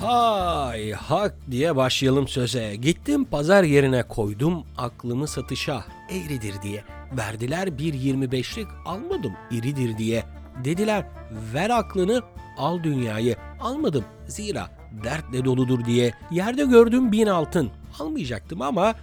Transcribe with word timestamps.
Hay 0.00 0.92
hak 0.92 1.34
diye 1.50 1.76
başlayalım 1.76 2.28
söze. 2.28 2.76
Gittim 2.76 3.24
pazar 3.24 3.64
yerine 3.64 4.02
koydum 4.02 4.64
aklımı 4.78 5.28
satışa 5.28 5.84
eğridir 6.10 6.54
diye. 6.62 6.84
Verdiler 7.16 7.78
bir 7.78 7.94
25'lik 7.94 8.66
almadım 8.84 9.32
iridir 9.50 9.98
diye. 9.98 10.24
Dediler 10.64 11.06
ver 11.54 11.70
aklını 11.70 12.22
al 12.58 12.82
dünyayı 12.82 13.36
almadım 13.60 14.04
zira 14.28 14.70
dertle 15.04 15.44
doludur 15.44 15.84
diye. 15.84 16.14
Yerde 16.30 16.64
gördüm 16.64 17.12
bin 17.12 17.26
altın 17.26 17.70
almayacaktım 17.98 18.62
ama 18.62 18.94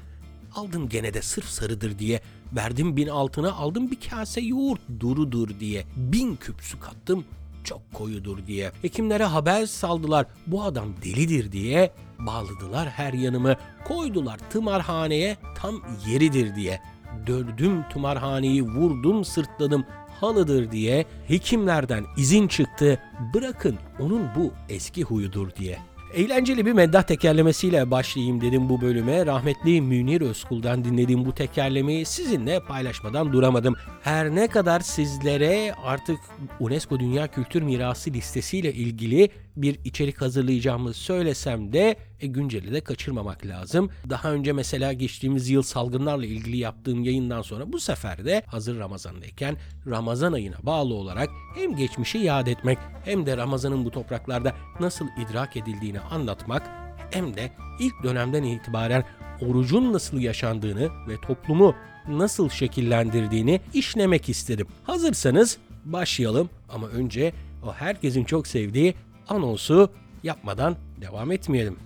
aldım 0.56 0.90
gene 0.90 1.14
de 1.14 1.22
sırf 1.22 1.46
sarıdır 1.46 2.00
diye. 2.00 2.22
Verdim 2.56 2.98
bin 2.98 3.08
altına 3.08 3.52
aldım 3.52 3.92
bir 3.92 4.10
kase 4.10 4.42
yoğurt 4.42 4.82
durudur 5.00 5.50
diye. 5.60 5.86
Bin 5.96 6.36
küp 6.36 6.62
su 6.62 6.80
kattım 6.80 7.26
çok 7.68 7.94
koyudur 7.94 8.38
diye. 8.48 8.72
Hekimlere 8.82 9.24
haber 9.24 9.66
saldılar 9.66 10.26
bu 10.48 10.64
adam 10.64 10.88
delidir 11.06 11.52
diye. 11.52 11.92
Bağladılar 12.20 12.90
her 12.90 13.14
yanımı 13.14 13.56
koydular 13.86 14.38
tımarhaneye 14.50 15.38
tam 15.56 15.82
yeridir 16.08 16.56
diye. 16.56 16.82
Dördüm 17.28 17.84
tımarhaneyi 17.94 18.64
vurdum 18.64 19.26
sırtladım 19.26 19.86
halıdır 20.20 20.72
diye. 20.72 21.06
Hekimlerden 21.28 22.06
izin 22.18 22.48
çıktı 22.48 23.00
bırakın 23.34 23.76
onun 24.00 24.28
bu 24.36 24.54
eski 24.70 25.04
huyudur 25.04 25.56
diye. 25.56 25.80
Eğlenceli 26.14 26.66
bir 26.66 26.74
meddah 26.74 27.04
tekerlemesiyle 27.04 27.92
başlayayım 27.92 28.42
dedim 28.42 28.70
bu 28.70 28.82
bölüme. 28.82 29.26
Rahmetli 29.26 29.82
Münir 29.82 30.22
Özkul'dan 30.22 30.84
dinlediğim 30.84 31.26
bu 31.26 31.34
tekerlemeyi 31.34 32.06
sizinle 32.06 32.60
paylaşmadan 32.60 33.34
duramadım. 33.34 33.76
Her 34.02 34.36
ne 34.36 34.48
kadar 34.48 34.80
sizlere 34.80 35.74
artık 35.84 36.18
UNESCO 36.60 37.00
Dünya 37.00 37.28
Kültür 37.28 37.62
Mirası 37.62 38.14
listesiyle 38.14 38.74
ilgili 38.74 39.30
bir 39.62 39.80
içerik 39.84 40.22
hazırlayacağımı 40.22 40.94
söylesem 40.94 41.74
de 41.74 41.98
e, 42.20 42.28
günceli 42.28 42.74
de 42.74 42.82
kaçırmamak 42.82 43.46
lazım. 43.46 43.90
Daha 44.10 44.32
önce 44.32 44.54
mesela 44.54 44.94
geçtiğimiz 44.94 45.50
yıl 45.50 45.62
salgınlarla 45.62 46.26
ilgili 46.26 46.58
yaptığım 46.58 47.04
yayından 47.04 47.42
sonra 47.42 47.74
bu 47.74 47.80
sefer 47.80 48.26
de 48.26 48.44
hazır 48.48 48.80
Ramazan'dayken 48.80 49.58
Ramazan 49.88 50.34
ayına 50.34 50.58
bağlı 50.64 50.94
olarak 50.94 51.30
hem 51.56 51.76
geçmişi 51.76 52.18
yad 52.18 52.48
etmek 52.48 52.78
hem 53.06 53.26
de 53.26 53.38
Ramazan'ın 53.38 53.86
bu 53.86 53.92
topraklarda 53.92 54.56
nasıl 54.80 55.06
idrak 55.28 55.58
edildiğini 55.58 56.00
anlatmak 56.00 56.70
hem 57.12 57.36
de 57.36 57.52
ilk 57.80 58.04
dönemden 58.04 58.44
itibaren 58.44 59.04
orucun 59.42 59.94
nasıl 59.94 60.20
yaşandığını 60.20 60.90
ve 61.08 61.22
toplumu 61.28 61.76
nasıl 62.08 62.50
şekillendirdiğini 62.50 63.62
işlemek 63.74 64.30
istedim. 64.30 64.68
Hazırsanız 64.84 65.58
başlayalım 65.86 66.50
ama 66.70 66.88
önce 66.88 67.34
o 67.64 67.74
herkesin 67.74 68.24
çok 68.24 68.48
sevdiği 68.48 68.94
anonsu 69.30 69.90
yapmadan 70.24 70.76
devam 71.02 71.32
etmeyelim. 71.32 71.78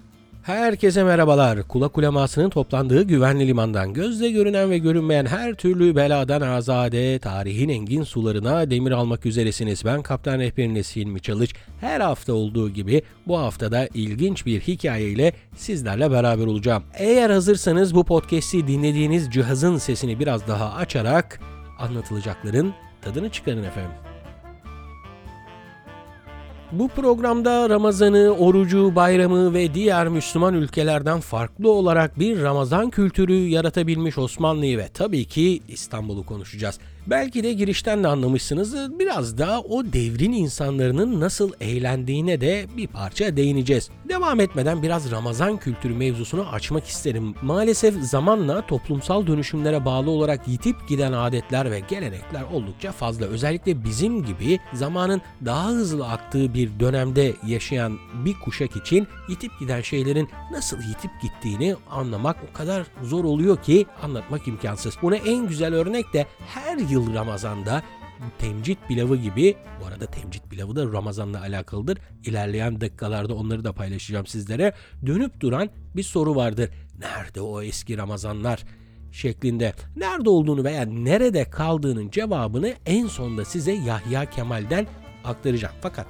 Herkese 0.44 1.04
merhabalar. 1.04 1.64
Kula 1.64 1.88
kulemasının 1.88 2.50
toplandığı 2.50 3.04
güvenli 3.04 3.48
limandan 3.48 3.94
gözle 3.94 4.32
görünen 4.32 4.70
ve 4.70 4.78
görünmeyen 4.78 5.26
her 5.26 5.54
türlü 5.54 5.96
beladan 5.96 6.42
azade, 6.42 7.20
tarihin 7.20 7.70
engin 7.70 8.04
sularına 8.04 8.70
demir 8.70 8.92
almak 8.92 9.26
üzeresiniz. 9.26 9.86
Ben 9.86 10.02
kaptan 10.02 10.40
rehberiniz 10.40 10.96
Hilmi 10.96 11.22
Çalış. 11.22 11.54
Her 11.82 12.00
hafta 12.00 12.34
olduğu 12.34 12.70
gibi 12.70 13.02
bu 13.28 13.40
haftada 13.40 13.88
ilginç 13.94 14.46
bir 14.46 14.62
hikayeyle 14.62 15.34
sizlerle 15.56 16.12
beraber 16.12 16.46
olacağım. 16.46 16.84
Eğer 16.94 17.30
hazırsanız 17.30 17.96
bu 17.96 18.04
podcast'i 18.04 18.68
dinlediğiniz 18.68 19.32
cihazın 19.32 19.78
sesini 19.78 20.20
biraz 20.20 20.48
daha 20.48 20.74
açarak 20.74 21.40
anlatılacakların 21.80 22.74
tadını 23.02 23.30
çıkarın 23.30 23.64
efendim. 23.64 24.11
Bu 26.72 26.88
programda 26.88 27.70
Ramazan'ı, 27.70 28.30
orucu, 28.30 28.96
bayramı 28.96 29.54
ve 29.54 29.74
diğer 29.74 30.08
Müslüman 30.08 30.54
ülkelerden 30.54 31.20
farklı 31.20 31.72
olarak 31.72 32.20
bir 32.20 32.42
Ramazan 32.42 32.90
kültürü 32.90 33.34
yaratabilmiş 33.34 34.18
Osmanlı'yı 34.18 34.78
ve 34.78 34.88
tabii 34.94 35.26
ki 35.26 35.62
İstanbul'u 35.68 36.26
konuşacağız. 36.26 36.80
Belki 37.08 37.44
de 37.44 37.54
girişten 37.54 38.04
de 38.04 38.08
anlamışsınızdır. 38.08 39.00
Biraz 39.00 39.38
da 39.38 39.62
o 39.62 39.86
devrin 39.86 40.32
insanların 40.32 41.20
nasıl 41.20 41.52
eğlendiğine 41.62 42.42
de 42.42 42.66
bir 42.78 42.88
parça 42.88 43.38
değineceğiz. 43.38 43.90
Devam 44.10 44.40
etmeden 44.40 44.82
biraz 44.84 45.12
Ramazan 45.12 45.58
kültürü 45.58 45.94
mevzusunu 45.94 46.50
açmak 46.50 46.88
isterim. 46.88 47.36
Maalesef 47.42 47.96
zamanla 48.04 48.68
toplumsal 48.68 49.28
dönüşümlere 49.28 49.86
bağlı 49.86 50.10
olarak 50.10 50.48
yitip 50.48 50.88
giden 50.90 51.12
adetler 51.14 51.72
ve 51.72 51.80
gelenekler 51.80 52.44
oldukça 52.54 52.92
fazla. 52.92 53.26
Özellikle 53.26 53.84
bizim 53.84 54.26
gibi 54.26 54.60
zamanın 54.74 55.22
daha 55.46 55.70
hızlı 55.70 56.08
aktığı 56.08 56.54
bir 56.54 56.80
dönemde 56.80 57.34
yaşayan 57.48 57.98
bir 58.26 58.34
kuşak 58.34 58.76
için 58.76 59.08
yitip 59.30 59.52
giden 59.60 59.82
şeylerin 59.82 60.30
nasıl 60.52 60.78
yitip 60.78 61.12
gittiğini 61.22 61.76
anlamak 61.90 62.38
o 62.52 62.58
kadar 62.58 62.86
zor 63.04 63.24
oluyor 63.24 63.64
ki 63.64 63.86
anlatmak 64.04 64.48
imkansız. 64.48 64.98
Buna 65.02 65.16
en 65.16 65.48
güzel 65.48 65.74
örnek 65.74 66.14
de 66.14 66.26
her 66.48 66.91
yıl 66.92 67.14
Ramazan'da 67.14 67.84
temcit 68.40 68.88
pilavı 68.88 69.16
gibi 69.16 69.56
bu 69.82 69.86
arada 69.86 70.06
temcit 70.06 70.50
pilavı 70.50 70.76
da 70.76 70.94
Ramazan'la 70.94 71.42
alakalıdır. 71.42 71.98
İlerleyen 72.26 72.82
dakikalarda 72.82 73.36
onları 73.36 73.64
da 73.64 73.74
paylaşacağım 73.74 74.26
sizlere. 74.26 74.74
Dönüp 75.06 75.40
duran 75.40 75.70
bir 75.96 76.04
soru 76.04 76.36
vardır. 76.36 76.70
Nerede 77.00 77.42
o 77.42 77.62
eski 77.62 77.98
Ramazanlar? 77.98 78.64
şeklinde 79.12 79.74
nerede 79.96 80.30
olduğunu 80.30 80.64
veya 80.64 80.86
nerede 80.86 81.50
kaldığının 81.50 82.10
cevabını 82.10 82.74
en 82.86 83.08
sonda 83.08 83.46
size 83.46 83.72
Yahya 83.72 84.26
Kemal'den 84.26 84.88
aktaracağım. 85.24 85.76
Fakat 85.82 86.08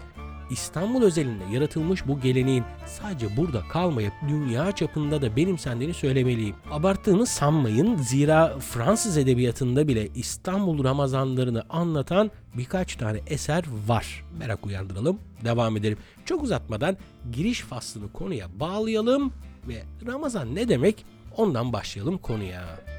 İstanbul 0.51 1.03
özelinde 1.03 1.43
yaratılmış 1.51 2.07
bu 2.07 2.19
geleneğin 2.19 2.63
sadece 2.85 3.37
burada 3.37 3.61
kalmayıp 3.61 4.13
dünya 4.27 4.71
çapında 4.71 5.21
da 5.21 5.35
benimsendiğini 5.35 5.93
söylemeliyim. 5.93 6.55
Abarttığımı 6.71 7.25
sanmayın 7.25 7.97
zira 7.97 8.59
Fransız 8.59 9.17
edebiyatında 9.17 9.87
bile 9.87 10.07
İstanbul 10.15 10.83
Ramazanlarını 10.83 11.63
anlatan 11.69 12.31
birkaç 12.53 12.95
tane 12.95 13.19
eser 13.27 13.63
var. 13.87 14.25
Merak 14.39 14.65
uyandıralım, 14.65 15.19
devam 15.45 15.77
edelim. 15.77 15.97
Çok 16.25 16.43
uzatmadan 16.43 16.97
giriş 17.31 17.61
faslını 17.61 18.11
konuya 18.11 18.47
bağlayalım 18.59 19.33
ve 19.67 19.83
Ramazan 20.07 20.55
ne 20.55 20.69
demek 20.69 21.05
ondan 21.37 21.73
başlayalım 21.73 22.17
konuya. 22.17 22.90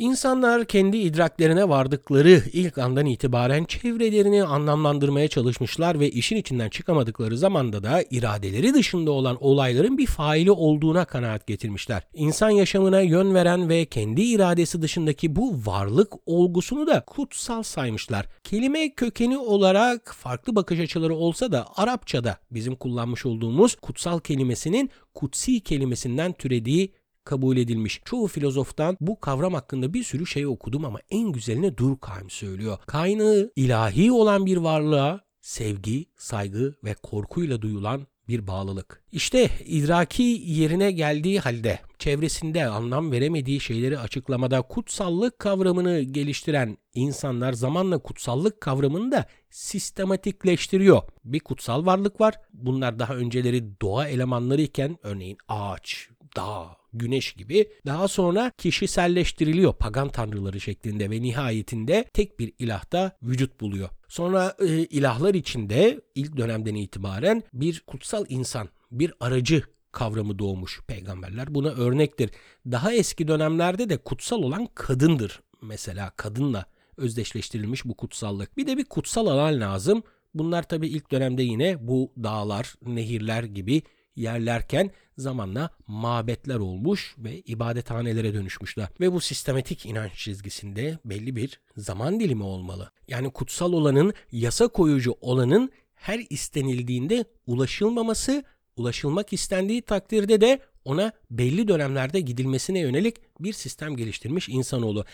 İnsanlar 0.00 0.64
kendi 0.64 0.96
idraklerine 0.96 1.68
vardıkları 1.68 2.42
ilk 2.52 2.78
andan 2.78 3.06
itibaren 3.06 3.64
çevrelerini 3.64 4.44
anlamlandırmaya 4.44 5.28
çalışmışlar 5.28 6.00
ve 6.00 6.10
işin 6.10 6.36
içinden 6.36 6.68
çıkamadıkları 6.68 7.38
zamanda 7.38 7.82
da 7.82 8.04
iradeleri 8.10 8.74
dışında 8.74 9.10
olan 9.10 9.36
olayların 9.40 9.98
bir 9.98 10.06
faili 10.06 10.50
olduğuna 10.50 11.04
kanaat 11.04 11.46
getirmişler. 11.46 12.02
İnsan 12.14 12.50
yaşamına 12.50 13.00
yön 13.00 13.34
veren 13.34 13.68
ve 13.68 13.84
kendi 13.84 14.22
iradesi 14.22 14.82
dışındaki 14.82 15.36
bu 15.36 15.54
varlık 15.66 16.12
olgusunu 16.26 16.86
da 16.86 17.04
kutsal 17.06 17.62
saymışlar. 17.62 18.26
Kelime 18.44 18.94
kökeni 18.94 19.38
olarak 19.38 20.14
farklı 20.18 20.54
bakış 20.56 20.80
açıları 20.80 21.14
olsa 21.14 21.52
da 21.52 21.66
Arapçada 21.76 22.36
bizim 22.50 22.76
kullanmış 22.76 23.26
olduğumuz 23.26 23.74
kutsal 23.74 24.18
kelimesinin 24.20 24.90
kutsi 25.14 25.60
kelimesinden 25.60 26.32
türediği 26.32 26.92
kabul 27.24 27.56
edilmiş. 27.56 28.00
Çoğu 28.04 28.26
filozoftan 28.26 28.96
bu 29.00 29.20
kavram 29.20 29.54
hakkında 29.54 29.94
bir 29.94 30.04
sürü 30.04 30.26
şey 30.26 30.46
okudum 30.46 30.84
ama 30.84 30.98
en 31.10 31.32
güzelini 31.32 31.78
Durkheim 31.78 32.30
söylüyor. 32.30 32.78
Kaynağı 32.86 33.52
ilahi 33.56 34.12
olan 34.12 34.46
bir 34.46 34.56
varlığa 34.56 35.20
sevgi, 35.40 36.06
saygı 36.16 36.74
ve 36.84 36.94
korkuyla 36.94 37.62
duyulan 37.62 38.06
bir 38.28 38.46
bağlılık. 38.46 39.02
İşte 39.12 39.50
idraki 39.64 40.22
yerine 40.46 40.92
geldiği 40.92 41.40
halde 41.40 41.80
çevresinde 41.98 42.66
anlam 42.66 43.12
veremediği 43.12 43.60
şeyleri 43.60 43.98
açıklamada 43.98 44.62
kutsallık 44.62 45.38
kavramını 45.38 46.00
geliştiren 46.00 46.78
insanlar 46.94 47.52
zamanla 47.52 47.98
kutsallık 47.98 48.60
kavramını 48.60 49.12
da 49.12 49.26
sistematikleştiriyor. 49.50 51.02
Bir 51.24 51.40
kutsal 51.40 51.86
varlık 51.86 52.20
var. 52.20 52.34
Bunlar 52.52 52.98
daha 52.98 53.14
önceleri 53.14 53.80
doğa 53.80 54.08
elemanları 54.08 54.62
iken 54.62 54.98
örneğin 55.02 55.38
ağaç, 55.48 56.08
dağ, 56.36 56.79
güneş 56.92 57.32
gibi 57.32 57.68
daha 57.86 58.08
sonra 58.08 58.52
kişiselleştiriliyor 58.58 59.74
pagan 59.74 60.08
tanrıları 60.08 60.60
şeklinde 60.60 61.10
ve 61.10 61.22
nihayetinde 61.22 62.04
tek 62.12 62.38
bir 62.38 62.52
ilahta 62.58 63.16
vücut 63.22 63.60
buluyor. 63.60 63.88
Sonra 64.08 64.56
e, 64.60 64.66
ilahlar 64.66 65.34
içinde 65.34 66.00
ilk 66.14 66.36
dönemden 66.36 66.74
itibaren 66.74 67.42
bir 67.52 67.80
kutsal 67.86 68.24
insan, 68.28 68.68
bir 68.90 69.12
aracı 69.20 69.62
kavramı 69.92 70.38
doğmuş 70.38 70.80
peygamberler 70.86 71.54
buna 71.54 71.68
örnektir. 71.68 72.30
Daha 72.66 72.92
eski 72.92 73.28
dönemlerde 73.28 73.88
de 73.88 73.96
kutsal 73.96 74.42
olan 74.42 74.68
kadındır. 74.74 75.40
Mesela 75.62 76.12
kadınla 76.16 76.64
özdeşleştirilmiş 76.96 77.84
bu 77.84 77.94
kutsallık. 77.94 78.56
Bir 78.56 78.66
de 78.66 78.76
bir 78.76 78.84
kutsal 78.84 79.26
alan 79.26 79.60
lazım. 79.60 80.02
Bunlar 80.34 80.62
tabi 80.62 80.88
ilk 80.88 81.10
dönemde 81.10 81.42
yine 81.42 81.88
bu 81.88 82.12
dağlar, 82.22 82.74
nehirler 82.86 83.42
gibi 83.42 83.82
yerlerken 84.16 84.90
zamanla 85.18 85.70
mabetler 85.86 86.56
olmuş 86.56 87.14
ve 87.18 87.40
ibadethanelere 87.40 88.34
dönüşmüşler. 88.34 88.88
Ve 89.00 89.12
bu 89.12 89.20
sistematik 89.20 89.86
inanç 89.86 90.14
çizgisinde 90.14 90.98
belli 91.04 91.36
bir 91.36 91.60
zaman 91.76 92.20
dilimi 92.20 92.42
olmalı. 92.42 92.90
Yani 93.08 93.30
kutsal 93.30 93.72
olanın, 93.72 94.14
yasa 94.32 94.68
koyucu 94.68 95.14
olanın 95.20 95.70
her 95.94 96.20
istenildiğinde 96.30 97.24
ulaşılmaması, 97.46 98.44
ulaşılmak 98.76 99.32
istendiği 99.32 99.82
takdirde 99.82 100.40
de 100.40 100.60
ona 100.84 101.12
belli 101.30 101.68
dönemlerde 101.68 102.20
gidilmesine 102.20 102.78
yönelik 102.78 103.16
bir 103.40 103.52
sistem 103.52 103.96
geliştirmiş 103.96 104.48
insanoğlu. 104.48 105.04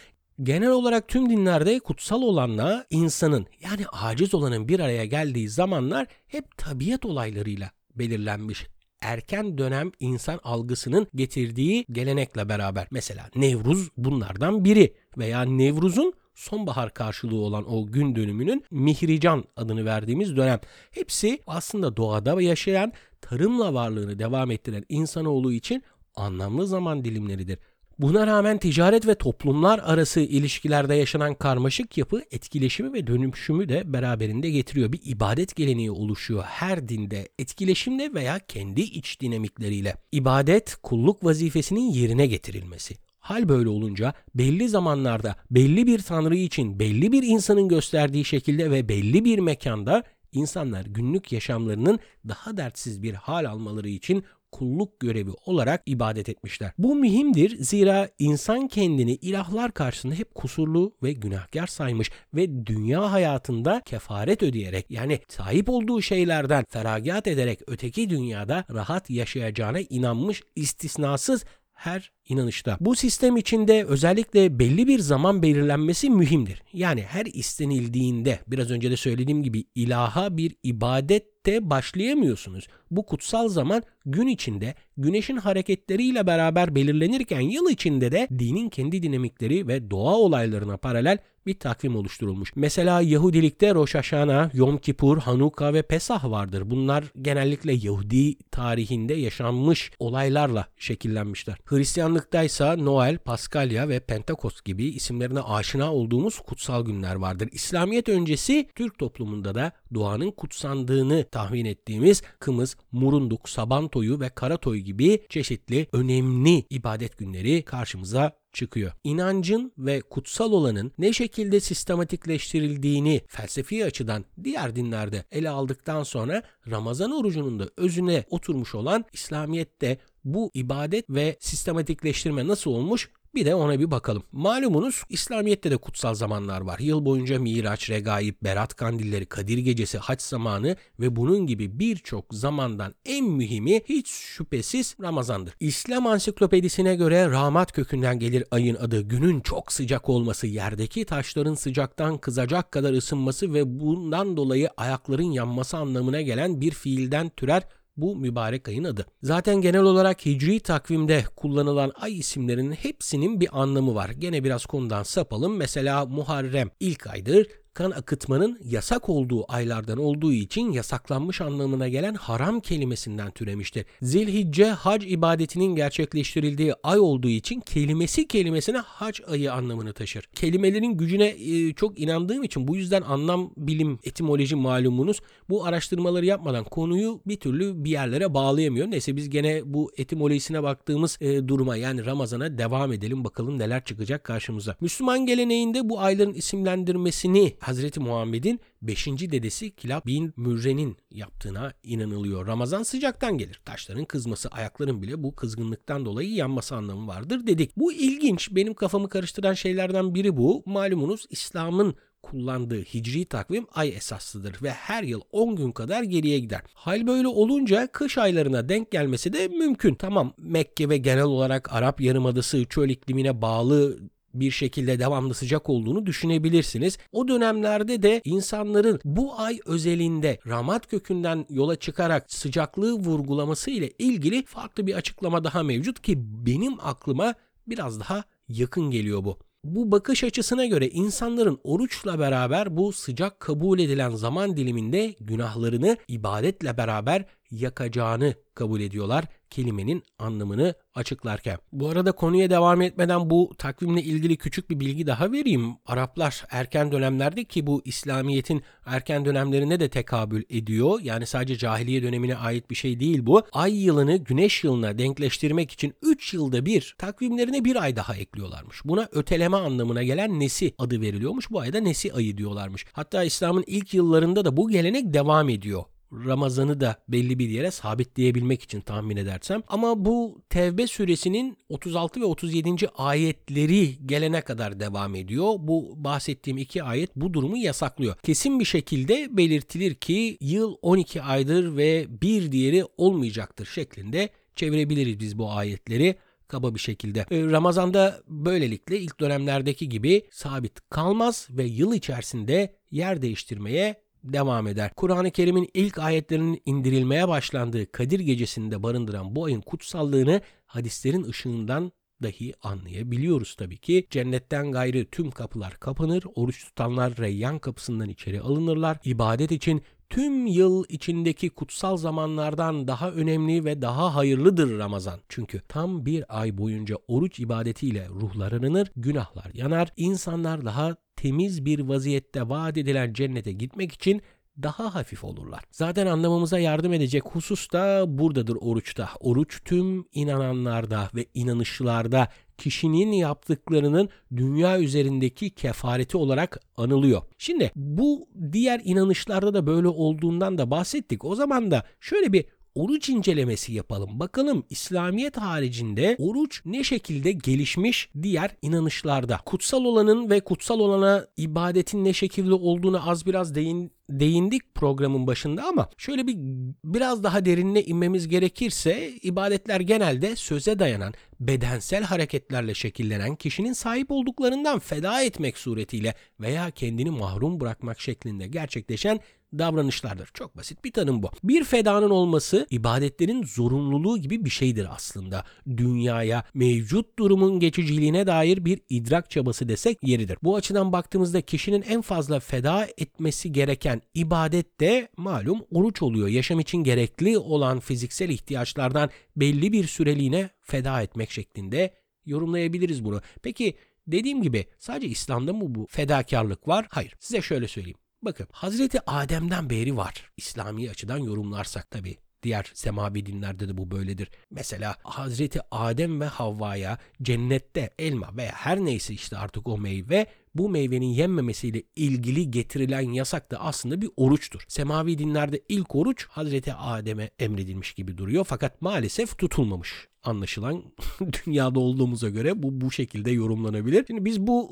Genel 0.42 0.70
olarak 0.70 1.08
tüm 1.08 1.30
dinlerde 1.30 1.78
kutsal 1.80 2.22
olanla 2.22 2.86
insanın 2.90 3.46
yani 3.62 3.86
aciz 3.92 4.34
olanın 4.34 4.68
bir 4.68 4.80
araya 4.80 5.04
geldiği 5.04 5.48
zamanlar 5.48 6.06
hep 6.26 6.58
tabiat 6.58 7.04
olaylarıyla 7.04 7.70
belirlenmiş 7.94 8.66
erken 9.06 9.58
dönem 9.58 9.92
insan 10.00 10.40
algısının 10.44 11.06
getirdiği 11.14 11.84
gelenekle 11.92 12.48
beraber. 12.48 12.86
Mesela 12.90 13.30
Nevruz 13.36 13.88
bunlardan 13.96 14.64
biri 14.64 14.94
veya 15.18 15.42
Nevruz'un 15.42 16.12
sonbahar 16.34 16.94
karşılığı 16.94 17.40
olan 17.40 17.72
o 17.72 17.86
gün 17.86 18.16
dönümünün 18.16 18.64
Mihrican 18.70 19.44
adını 19.56 19.84
verdiğimiz 19.84 20.36
dönem. 20.36 20.60
Hepsi 20.90 21.40
aslında 21.46 21.96
doğada 21.96 22.42
yaşayan, 22.42 22.92
tarımla 23.20 23.74
varlığını 23.74 24.18
devam 24.18 24.50
ettiren 24.50 24.84
insanoğlu 24.88 25.52
için 25.52 25.82
anlamlı 26.14 26.66
zaman 26.66 27.04
dilimleridir. 27.04 27.58
Buna 27.98 28.26
rağmen 28.26 28.58
ticaret 28.58 29.06
ve 29.06 29.14
toplumlar 29.14 29.80
arası 29.84 30.20
ilişkilerde 30.20 30.94
yaşanan 30.94 31.34
karmaşık 31.34 31.98
yapı 31.98 32.22
etkileşimi 32.30 32.92
ve 32.92 33.06
dönüşümü 33.06 33.68
de 33.68 33.92
beraberinde 33.92 34.50
getiriyor. 34.50 34.92
Bir 34.92 35.00
ibadet 35.04 35.56
geleneği 35.56 35.90
oluşuyor 35.90 36.42
her 36.42 36.88
dinde 36.88 37.28
etkileşimle 37.38 38.14
veya 38.14 38.38
kendi 38.38 38.80
iç 38.80 39.20
dinamikleriyle. 39.20 39.94
İbadet 40.12 40.76
kulluk 40.82 41.24
vazifesinin 41.24 41.90
yerine 41.90 42.26
getirilmesi. 42.26 42.94
Hal 43.18 43.48
böyle 43.48 43.68
olunca 43.68 44.14
belli 44.34 44.68
zamanlarda 44.68 45.36
belli 45.50 45.86
bir 45.86 45.98
tanrı 45.98 46.36
için 46.36 46.78
belli 46.78 47.12
bir 47.12 47.22
insanın 47.22 47.68
gösterdiği 47.68 48.24
şekilde 48.24 48.70
ve 48.70 48.88
belli 48.88 49.24
bir 49.24 49.38
mekanda 49.38 50.02
insanlar 50.32 50.86
günlük 50.86 51.32
yaşamlarının 51.32 51.98
daha 52.28 52.56
dertsiz 52.56 53.02
bir 53.02 53.14
hal 53.14 53.44
almaları 53.44 53.88
için 53.88 54.24
kulluk 54.58 55.00
görevi 55.00 55.30
olarak 55.46 55.82
ibadet 55.86 56.28
etmişler. 56.28 56.72
Bu 56.78 56.94
mühimdir 56.94 57.56
zira 57.64 58.08
insan 58.18 58.68
kendini 58.68 59.14
ilahlar 59.14 59.72
karşısında 59.72 60.14
hep 60.14 60.34
kusurlu 60.34 60.96
ve 61.02 61.12
günahkar 61.12 61.66
saymış 61.66 62.10
ve 62.34 62.66
dünya 62.66 63.12
hayatında 63.12 63.82
kefaret 63.84 64.42
ödeyerek 64.42 64.90
yani 64.90 65.20
sahip 65.28 65.68
olduğu 65.68 66.02
şeylerden 66.02 66.64
feragat 66.68 67.26
ederek 67.26 67.60
öteki 67.66 68.10
dünyada 68.10 68.64
rahat 68.70 69.10
yaşayacağına 69.10 69.80
inanmış 69.80 70.42
istisnasız 70.56 71.44
her 71.72 72.12
inanışta. 72.28 72.76
Bu 72.80 72.96
sistem 72.96 73.36
içinde 73.36 73.84
özellikle 73.84 74.58
belli 74.58 74.86
bir 74.86 74.98
zaman 74.98 75.42
belirlenmesi 75.42 76.10
mühimdir. 76.10 76.62
Yani 76.72 77.02
her 77.02 77.26
istenildiğinde 77.26 78.38
biraz 78.46 78.70
önce 78.70 78.90
de 78.90 78.96
söylediğim 78.96 79.42
gibi 79.42 79.64
ilaha 79.74 80.36
bir 80.36 80.56
ibadette 80.62 81.70
başlayamıyorsunuz. 81.70 82.66
Bu 82.90 83.06
kutsal 83.06 83.48
zaman 83.48 83.82
gün 84.06 84.26
içinde 84.26 84.74
güneşin 84.96 85.36
hareketleriyle 85.36 86.26
beraber 86.26 86.74
belirlenirken 86.74 87.40
yıl 87.40 87.70
içinde 87.70 88.12
de 88.12 88.28
dinin 88.38 88.68
kendi 88.68 89.02
dinamikleri 89.02 89.68
ve 89.68 89.90
doğa 89.90 90.14
olaylarına 90.14 90.76
paralel 90.76 91.18
bir 91.46 91.58
takvim 91.58 91.96
oluşturulmuş. 91.96 92.52
Mesela 92.56 93.00
Yahudilikte 93.00 93.74
Rosh 93.74 93.94
Hashanah, 93.94 94.54
Yom 94.54 94.78
Kippur, 94.78 95.18
Hanuka 95.18 95.74
ve 95.74 95.82
Pesah 95.82 96.30
vardır. 96.30 96.70
Bunlar 96.70 97.04
genellikle 97.22 97.72
Yahudi 97.72 98.38
tarihinde 98.38 99.14
yaşanmış 99.14 99.90
olaylarla 99.98 100.66
şekillenmişler. 100.76 101.56
Hristiyanlıkta 101.64 102.15
ise 102.44 102.84
Noel, 102.84 103.18
Paskalya 103.18 103.88
ve 103.88 104.00
Pentekost 104.00 104.64
gibi 104.64 104.84
isimlerine 104.84 105.40
aşina 105.40 105.94
olduğumuz 105.94 106.38
kutsal 106.38 106.84
günler 106.84 107.14
vardır. 107.14 107.48
İslamiyet 107.52 108.08
öncesi 108.08 108.68
Türk 108.74 108.98
toplumunda 108.98 109.54
da 109.54 109.72
doğanın 109.94 110.30
kutsandığını 110.30 111.24
tahmin 111.30 111.64
ettiğimiz 111.64 112.22
Kımız, 112.40 112.76
Murunduk, 112.92 113.48
Sabantoyu 113.48 114.20
ve 114.20 114.28
Karatoy 114.28 114.78
gibi 114.78 115.22
çeşitli 115.28 115.86
önemli 115.92 116.64
ibadet 116.70 117.18
günleri 117.18 117.62
karşımıza 117.62 118.32
çıkıyor. 118.56 118.92
İnancın 119.04 119.72
ve 119.78 120.00
kutsal 120.00 120.52
olanın 120.52 120.92
ne 120.98 121.12
şekilde 121.12 121.60
sistematikleştirildiğini 121.60 123.20
felsefi 123.28 123.84
açıdan 123.84 124.24
diğer 124.44 124.76
dinlerde 124.76 125.24
ele 125.30 125.50
aldıktan 125.50 126.02
sonra 126.02 126.42
Ramazan 126.70 127.10
orucunun 127.10 127.58
da 127.58 127.68
özüne 127.76 128.24
oturmuş 128.30 128.74
olan 128.74 129.04
İslamiyet'te 129.12 129.98
bu 130.26 130.50
ibadet 130.54 131.10
ve 131.10 131.36
sistematikleştirme 131.40 132.46
nasıl 132.46 132.70
olmuş 132.70 133.10
bir 133.36 133.46
de 133.46 133.54
ona 133.54 133.80
bir 133.80 133.90
bakalım. 133.90 134.22
Malumunuz 134.32 135.02
İslamiyet'te 135.08 135.70
de 135.70 135.76
kutsal 135.76 136.14
zamanlar 136.14 136.60
var. 136.60 136.78
Yıl 136.78 137.04
boyunca 137.04 137.38
Miraç, 137.38 137.90
Regaib, 137.90 138.34
Berat 138.42 138.74
kandilleri, 138.74 139.26
Kadir 139.26 139.58
gecesi, 139.58 139.98
haç 139.98 140.22
zamanı 140.22 140.76
ve 141.00 141.16
bunun 141.16 141.46
gibi 141.46 141.78
birçok 141.78 142.34
zamandan 142.34 142.94
en 143.04 143.24
mühimi 143.24 143.80
hiç 143.88 144.08
şüphesiz 144.08 144.96
Ramazan'dır. 145.02 145.54
İslam 145.60 146.06
ansiklopedisine 146.06 146.96
göre 146.96 147.30
rahmat 147.30 147.72
kökünden 147.72 148.18
gelir 148.18 148.44
ayın 148.50 148.74
adı. 148.76 149.00
Günün 149.00 149.40
çok 149.40 149.72
sıcak 149.72 150.08
olması, 150.08 150.46
yerdeki 150.46 151.04
taşların 151.04 151.54
sıcaktan 151.54 152.18
kızacak 152.18 152.72
kadar 152.72 152.92
ısınması 152.92 153.54
ve 153.54 153.80
bundan 153.80 154.36
dolayı 154.36 154.70
ayakların 154.76 155.32
yanması 155.32 155.76
anlamına 155.76 156.22
gelen 156.22 156.60
bir 156.60 156.70
fiilden 156.70 157.28
türer 157.28 157.62
bu 157.96 158.16
mübarek 158.16 158.68
ayın 158.68 158.84
adı. 158.84 159.06
Zaten 159.22 159.60
genel 159.60 159.82
olarak 159.82 160.26
hicri 160.26 160.60
takvimde 160.60 161.24
kullanılan 161.36 161.92
ay 161.94 162.18
isimlerinin 162.18 162.72
hepsinin 162.72 163.40
bir 163.40 163.62
anlamı 163.62 163.94
var. 163.94 164.10
Gene 164.10 164.44
biraz 164.44 164.66
konudan 164.66 165.02
sapalım. 165.02 165.56
Mesela 165.56 166.06
Muharrem 166.06 166.70
ilk 166.80 167.06
aydır 167.06 167.46
kan 167.76 167.90
akıtmanın 167.90 168.58
yasak 168.64 169.08
olduğu 169.08 169.52
aylardan 169.52 169.98
olduğu 169.98 170.32
için 170.32 170.72
yasaklanmış 170.72 171.40
anlamına 171.40 171.88
gelen 171.88 172.14
haram 172.14 172.60
kelimesinden 172.60 173.30
türemiştir. 173.30 173.86
Zilhicce 174.02 174.64
hac 174.66 175.04
ibadetinin 175.06 175.76
gerçekleştirildiği 175.76 176.74
ay 176.82 176.98
olduğu 176.98 177.28
için 177.28 177.60
kelimesi 177.60 178.28
kelimesine 178.28 178.78
hac 178.78 179.20
ayı 179.28 179.52
anlamını 179.52 179.92
taşır. 179.92 180.24
Kelimelerin 180.34 180.92
gücüne 180.92 181.26
e, 181.26 181.72
çok 181.72 181.98
inandığım 181.98 182.44
için 182.44 182.68
bu 182.68 182.76
yüzden 182.76 183.02
anlam 183.02 183.50
bilim 183.56 183.98
etimoloji 184.04 184.56
malumunuz 184.56 185.20
bu 185.48 185.64
araştırmaları 185.64 186.26
yapmadan 186.26 186.64
konuyu 186.64 187.20
bir 187.26 187.36
türlü 187.36 187.84
bir 187.84 187.90
yerlere 187.90 188.34
bağlayamıyor. 188.34 188.90
Neyse 188.90 189.16
biz 189.16 189.30
gene 189.30 189.62
bu 189.64 189.92
etimolojisine 189.96 190.62
baktığımız 190.62 191.18
e, 191.20 191.48
duruma 191.48 191.76
yani 191.76 192.06
Ramazan'a 192.06 192.58
devam 192.58 192.92
edelim 192.92 193.24
bakalım 193.24 193.58
neler 193.58 193.84
çıkacak 193.84 194.24
karşımıza. 194.24 194.76
Müslüman 194.80 195.26
geleneğinde 195.26 195.88
bu 195.88 196.00
ayların 196.00 196.34
isimlendirmesini 196.34 197.56
Hazreti 197.66 198.00
Muhammed'in 198.00 198.60
5. 198.82 199.06
dedesi 199.06 199.76
Kilab 199.76 200.06
bin 200.06 200.34
Mürre'nin 200.36 200.96
yaptığına 201.10 201.72
inanılıyor. 201.82 202.46
Ramazan 202.46 202.82
sıcaktan 202.82 203.38
gelir. 203.38 203.60
Taşların 203.64 204.04
kızması, 204.04 204.48
ayakların 204.48 205.02
bile 205.02 205.22
bu 205.22 205.36
kızgınlıktan 205.36 206.04
dolayı 206.04 206.34
yanması 206.34 206.76
anlamı 206.76 207.06
vardır 207.06 207.46
dedik. 207.46 207.76
Bu 207.76 207.92
ilginç. 207.92 208.48
Benim 208.50 208.74
kafamı 208.74 209.08
karıştıran 209.08 209.54
şeylerden 209.54 210.14
biri 210.14 210.36
bu. 210.36 210.62
Malumunuz 210.66 211.26
İslam'ın 211.30 211.94
kullandığı 212.22 212.82
hicri 212.82 213.24
takvim 213.24 213.66
ay 213.74 213.88
esaslıdır 213.88 214.62
ve 214.62 214.70
her 214.70 215.02
yıl 215.02 215.20
10 215.32 215.56
gün 215.56 215.72
kadar 215.72 216.02
geriye 216.02 216.38
gider. 216.38 216.60
Hal 216.74 217.06
böyle 217.06 217.28
olunca 217.28 217.86
kış 217.86 218.18
aylarına 218.18 218.68
denk 218.68 218.90
gelmesi 218.90 219.32
de 219.32 219.48
mümkün. 219.48 219.94
Tamam 219.94 220.34
Mekke 220.38 220.88
ve 220.88 220.98
genel 220.98 221.24
olarak 221.24 221.72
Arap 221.72 222.00
Yarımadası 222.00 222.64
çöl 222.64 222.88
iklimine 222.88 223.42
bağlı 223.42 223.98
bir 224.40 224.50
şekilde 224.50 224.98
devamlı 224.98 225.34
sıcak 225.34 225.68
olduğunu 225.68 226.06
düşünebilirsiniz. 226.06 226.98
O 227.12 227.28
dönemlerde 227.28 228.02
de 228.02 228.20
insanların 228.24 229.00
bu 229.04 229.40
ay 229.40 229.60
özelinde 229.66 230.38
ramat 230.46 230.86
kökünden 230.86 231.46
yola 231.50 231.76
çıkarak 231.76 232.32
sıcaklığı 232.32 232.92
vurgulaması 232.92 233.70
ile 233.70 233.90
ilgili 233.98 234.44
farklı 234.44 234.86
bir 234.86 234.94
açıklama 234.94 235.44
daha 235.44 235.62
mevcut 235.62 236.02
ki 236.02 236.14
benim 236.46 236.74
aklıma 236.80 237.34
biraz 237.66 238.00
daha 238.00 238.24
yakın 238.48 238.90
geliyor 238.90 239.24
bu. 239.24 239.38
Bu 239.64 239.92
bakış 239.92 240.24
açısına 240.24 240.66
göre 240.66 240.88
insanların 240.88 241.58
oruçla 241.64 242.18
beraber 242.18 242.76
bu 242.76 242.92
sıcak 242.92 243.40
kabul 243.40 243.78
edilen 243.78 244.10
zaman 244.10 244.56
diliminde 244.56 245.14
günahlarını 245.20 245.96
ibadetle 246.08 246.76
beraber 246.76 247.24
yakacağını 247.50 248.34
kabul 248.54 248.80
ediyorlar 248.80 249.24
kelimenin 249.50 250.02
anlamını 250.18 250.74
açıklarken. 250.94 251.58
Bu 251.72 251.88
arada 251.88 252.12
konuya 252.12 252.50
devam 252.50 252.82
etmeden 252.82 253.30
bu 253.30 253.52
takvimle 253.58 254.02
ilgili 254.02 254.36
küçük 254.36 254.70
bir 254.70 254.80
bilgi 254.80 255.06
daha 255.06 255.32
vereyim. 255.32 255.74
Araplar 255.86 256.44
erken 256.50 256.92
dönemlerde 256.92 257.44
ki 257.44 257.66
bu 257.66 257.82
İslamiyet'in 257.84 258.62
erken 258.86 259.24
dönemlerine 259.24 259.80
de 259.80 259.88
tekabül 259.88 260.42
ediyor. 260.50 261.00
Yani 261.02 261.26
sadece 261.26 261.56
cahiliye 261.56 262.02
dönemine 262.02 262.36
ait 262.36 262.70
bir 262.70 262.74
şey 262.74 263.00
değil 263.00 263.26
bu. 263.26 263.42
Ay 263.52 263.84
yılını 263.84 264.16
güneş 264.16 264.64
yılına 264.64 264.98
denkleştirmek 264.98 265.72
için 265.72 265.94
3 266.02 266.34
yılda 266.34 266.66
bir 266.66 266.94
takvimlerine 266.98 267.64
bir 267.64 267.82
ay 267.82 267.96
daha 267.96 268.16
ekliyorlarmış. 268.16 268.84
Buna 268.84 269.08
öteleme 269.12 269.56
anlamına 269.56 270.02
gelen 270.02 270.40
Nesi 270.40 270.74
adı 270.78 271.00
veriliyormuş. 271.00 271.50
Bu 271.50 271.60
ayda 271.60 271.80
Nesi 271.80 272.12
ayı 272.12 272.36
diyorlarmış. 272.36 272.86
Hatta 272.92 273.24
İslam'ın 273.24 273.64
ilk 273.66 273.94
yıllarında 273.94 274.44
da 274.44 274.56
bu 274.56 274.68
gelenek 274.68 275.14
devam 275.14 275.48
ediyor. 275.48 275.84
Ramazan'ı 276.24 276.80
da 276.80 276.96
belli 277.08 277.38
bir 277.38 277.48
yere 277.48 277.70
sabitleyebilmek 277.70 278.62
için 278.62 278.80
tahmin 278.80 279.16
edersem. 279.16 279.62
Ama 279.68 280.04
bu 280.04 280.42
Tevbe 280.50 280.86
suresinin 280.86 281.58
36 281.68 282.20
ve 282.20 282.24
37. 282.24 282.88
ayetleri 282.96 284.06
gelene 284.06 284.40
kadar 284.40 284.80
devam 284.80 285.14
ediyor. 285.14 285.54
Bu 285.58 285.94
bahsettiğim 285.96 286.58
iki 286.58 286.82
ayet 286.82 287.16
bu 287.16 287.34
durumu 287.34 287.56
yasaklıyor. 287.56 288.16
Kesin 288.22 288.60
bir 288.60 288.64
şekilde 288.64 289.36
belirtilir 289.36 289.94
ki 289.94 290.38
yıl 290.40 290.76
12 290.82 291.22
aydır 291.22 291.76
ve 291.76 292.06
bir 292.22 292.52
diğeri 292.52 292.84
olmayacaktır 292.96 293.66
şeklinde 293.66 294.28
çevirebiliriz 294.56 295.20
biz 295.20 295.38
bu 295.38 295.50
ayetleri 295.50 296.16
kaba 296.48 296.74
bir 296.74 296.80
şekilde. 296.80 297.26
Ee, 297.30 297.42
Ramazan'da 297.42 298.20
böylelikle 298.28 299.00
ilk 299.00 299.20
dönemlerdeki 299.20 299.88
gibi 299.88 300.22
sabit 300.30 300.90
kalmaz 300.90 301.48
ve 301.50 301.64
yıl 301.64 301.94
içerisinde 301.94 302.74
yer 302.90 303.22
değiştirmeye 303.22 304.05
devam 304.24 304.66
eder. 304.66 304.90
Kur'an-ı 304.96 305.30
Kerim'in 305.30 305.68
ilk 305.74 305.98
ayetlerinin 305.98 306.62
indirilmeye 306.66 307.28
başlandığı 307.28 307.92
Kadir 307.92 308.20
gecesinde 308.20 308.82
barındıran 308.82 309.36
bu 309.36 309.44
ayın 309.44 309.60
kutsallığını 309.60 310.40
hadislerin 310.66 311.22
ışığından 311.22 311.92
dahi 312.22 312.54
anlayabiliyoruz 312.62 313.54
tabii 313.54 313.78
ki. 313.78 314.06
Cennetten 314.10 314.72
gayrı 314.72 315.04
tüm 315.04 315.30
kapılar 315.30 315.74
kapanır, 315.74 316.24
oruç 316.34 316.64
tutanlar 316.64 317.16
reyyan 317.16 317.58
kapısından 317.58 318.08
içeri 318.08 318.40
alınırlar. 318.40 318.98
İbadet 319.04 319.52
için 319.52 319.82
tüm 320.10 320.46
yıl 320.46 320.84
içindeki 320.88 321.50
kutsal 321.50 321.96
zamanlardan 321.96 322.88
daha 322.88 323.10
önemli 323.10 323.64
ve 323.64 323.82
daha 323.82 324.14
hayırlıdır 324.14 324.78
Ramazan. 324.78 325.20
Çünkü 325.28 325.60
tam 325.68 326.06
bir 326.06 326.40
ay 326.40 326.58
boyunca 326.58 326.96
oruç 327.08 327.40
ibadetiyle 327.40 328.08
ruhlar 328.08 328.52
arınır, 328.52 328.92
günahlar 328.96 329.50
yanar, 329.54 329.92
insanlar 329.96 330.64
daha 330.64 330.96
temiz 331.26 331.64
bir 331.64 331.80
vaziyette 331.80 332.48
vaat 332.48 332.76
edilen 332.76 333.12
cennete 333.12 333.52
gitmek 333.52 333.92
için 333.92 334.22
daha 334.62 334.94
hafif 334.94 335.24
olurlar. 335.24 335.64
Zaten 335.70 336.06
anlamamıza 336.06 336.58
yardım 336.58 336.92
edecek 336.92 337.22
husus 337.24 337.72
da 337.72 338.04
buradadır 338.18 338.56
oruçta. 338.60 339.08
Oruç 339.20 339.60
tüm 339.64 340.04
inananlarda 340.12 341.10
ve 341.14 341.26
inanışlarda 341.34 342.28
kişinin 342.58 343.12
yaptıklarının 343.12 344.08
dünya 344.36 344.80
üzerindeki 344.80 345.50
kefareti 345.50 346.16
olarak 346.16 346.60
anılıyor. 346.76 347.22
Şimdi 347.38 347.72
bu 347.76 348.28
diğer 348.52 348.80
inanışlarda 348.84 349.54
da 349.54 349.66
böyle 349.66 349.88
olduğundan 349.88 350.58
da 350.58 350.70
bahsettik. 350.70 351.24
O 351.24 351.34
zaman 351.34 351.70
da 351.70 351.84
şöyle 352.00 352.32
bir 352.32 352.44
oruç 352.76 353.08
incelemesi 353.08 353.72
yapalım. 353.72 354.20
Bakalım 354.20 354.64
İslamiyet 354.70 355.36
haricinde 355.36 356.16
oruç 356.18 356.62
ne 356.64 356.84
şekilde 356.84 357.32
gelişmiş 357.32 358.10
diğer 358.22 358.50
inanışlarda. 358.62 359.40
Kutsal 359.46 359.84
olanın 359.84 360.30
ve 360.30 360.40
kutsal 360.40 360.80
olana 360.80 361.26
ibadetin 361.36 362.04
ne 362.04 362.12
şekilde 362.12 362.54
olduğunu 362.54 363.10
az 363.10 363.26
biraz 363.26 363.54
değin, 363.54 363.92
değindik 364.10 364.74
programın 364.74 365.26
başında 365.26 365.66
ama 365.66 365.88
şöyle 365.96 366.26
bir 366.26 366.36
biraz 366.84 367.22
daha 367.24 367.44
derinine 367.44 367.82
inmemiz 367.82 368.28
gerekirse 368.28 369.10
ibadetler 369.22 369.80
genelde 369.80 370.36
söze 370.36 370.78
dayanan 370.78 371.12
bedensel 371.40 372.04
hareketlerle 372.04 372.74
şekillenen 372.74 373.36
kişinin 373.36 373.72
sahip 373.72 374.10
olduklarından 374.10 374.78
feda 374.78 375.22
etmek 375.22 375.58
suretiyle 375.58 376.14
veya 376.40 376.70
kendini 376.70 377.10
mahrum 377.10 377.60
bırakmak 377.60 378.00
şeklinde 378.00 378.46
gerçekleşen 378.46 379.20
davranışlardır. 379.58 380.28
Çok 380.34 380.56
basit 380.56 380.84
bir 380.84 380.92
tanım 380.92 381.22
bu. 381.22 381.30
Bir 381.44 381.64
fedanın 381.64 382.10
olması 382.10 382.66
ibadetlerin 382.70 383.42
zorunluluğu 383.42 384.18
gibi 384.18 384.44
bir 384.44 384.50
şeydir 384.50 384.88
aslında. 384.94 385.44
Dünyaya 385.76 386.44
mevcut 386.54 387.18
durumun 387.18 387.60
geçiciliğine 387.60 388.26
dair 388.26 388.64
bir 388.64 388.80
idrak 388.88 389.30
çabası 389.30 389.68
desek 389.68 389.98
yeridir. 390.02 390.38
Bu 390.42 390.56
açıdan 390.56 390.92
baktığımızda 390.92 391.40
kişinin 391.40 391.82
en 391.82 392.00
fazla 392.00 392.40
feda 392.40 392.86
etmesi 392.98 393.52
gereken 393.52 394.02
ibadet 394.14 394.80
de 394.80 395.08
malum 395.16 395.60
oruç 395.70 396.02
oluyor. 396.02 396.28
Yaşam 396.28 396.60
için 396.60 396.78
gerekli 396.78 397.38
olan 397.38 397.80
fiziksel 397.80 398.28
ihtiyaçlardan 398.28 399.10
belli 399.36 399.72
bir 399.72 399.86
süreliğine 399.86 400.50
feda 400.62 401.02
etmek 401.02 401.30
şeklinde 401.30 401.94
yorumlayabiliriz 402.26 403.04
bunu. 403.04 403.20
Peki 403.42 403.76
dediğim 404.06 404.42
gibi 404.42 404.66
sadece 404.78 405.08
İslam'da 405.08 405.52
mı 405.52 405.74
bu 405.74 405.86
fedakarlık 405.90 406.68
var? 406.68 406.86
Hayır. 406.90 407.14
Size 407.20 407.42
şöyle 407.42 407.68
söyleyeyim. 407.68 407.98
Bakın 408.22 408.46
Hazreti 408.52 409.10
Adem'den 409.10 409.70
beri 409.70 409.96
var. 409.96 410.30
İslami 410.36 410.90
açıdan 410.90 411.18
yorumlarsak 411.18 411.90
tabii. 411.90 412.16
Diğer 412.42 412.70
semavi 412.74 413.26
dinlerde 413.26 413.68
de 413.68 413.76
bu 413.76 413.90
böyledir. 413.90 414.30
Mesela 414.50 414.96
Hazreti 415.02 415.60
Adem 415.70 416.20
ve 416.20 416.24
Havva'ya 416.24 416.98
cennette 417.22 417.90
elma 417.98 418.36
veya 418.36 418.52
her 418.52 418.80
neyse 418.80 419.14
işte 419.14 419.36
artık 419.36 419.68
o 419.68 419.78
meyve 419.78 420.26
bu 420.54 420.68
meyvenin 420.68 421.06
yenmemesiyle 421.06 421.82
ilgili 421.96 422.50
getirilen 422.50 423.00
yasak 423.00 423.50
da 423.50 423.60
aslında 423.60 424.00
bir 424.00 424.10
oruçtur. 424.16 424.64
Semavi 424.68 425.18
dinlerde 425.18 425.60
ilk 425.68 425.94
oruç 425.94 426.26
Hazreti 426.26 426.74
Adem'e 426.74 427.30
emredilmiş 427.38 427.92
gibi 427.94 428.18
duruyor 428.18 428.44
fakat 428.48 428.82
maalesef 428.82 429.38
tutulmamış 429.38 430.08
anlaşılan 430.26 430.82
dünyada 431.46 431.80
olduğumuza 431.80 432.28
göre 432.28 432.62
bu 432.62 432.80
bu 432.80 432.90
şekilde 432.90 433.30
yorumlanabilir. 433.30 434.04
Şimdi 434.06 434.24
biz 434.24 434.40
bu 434.40 434.70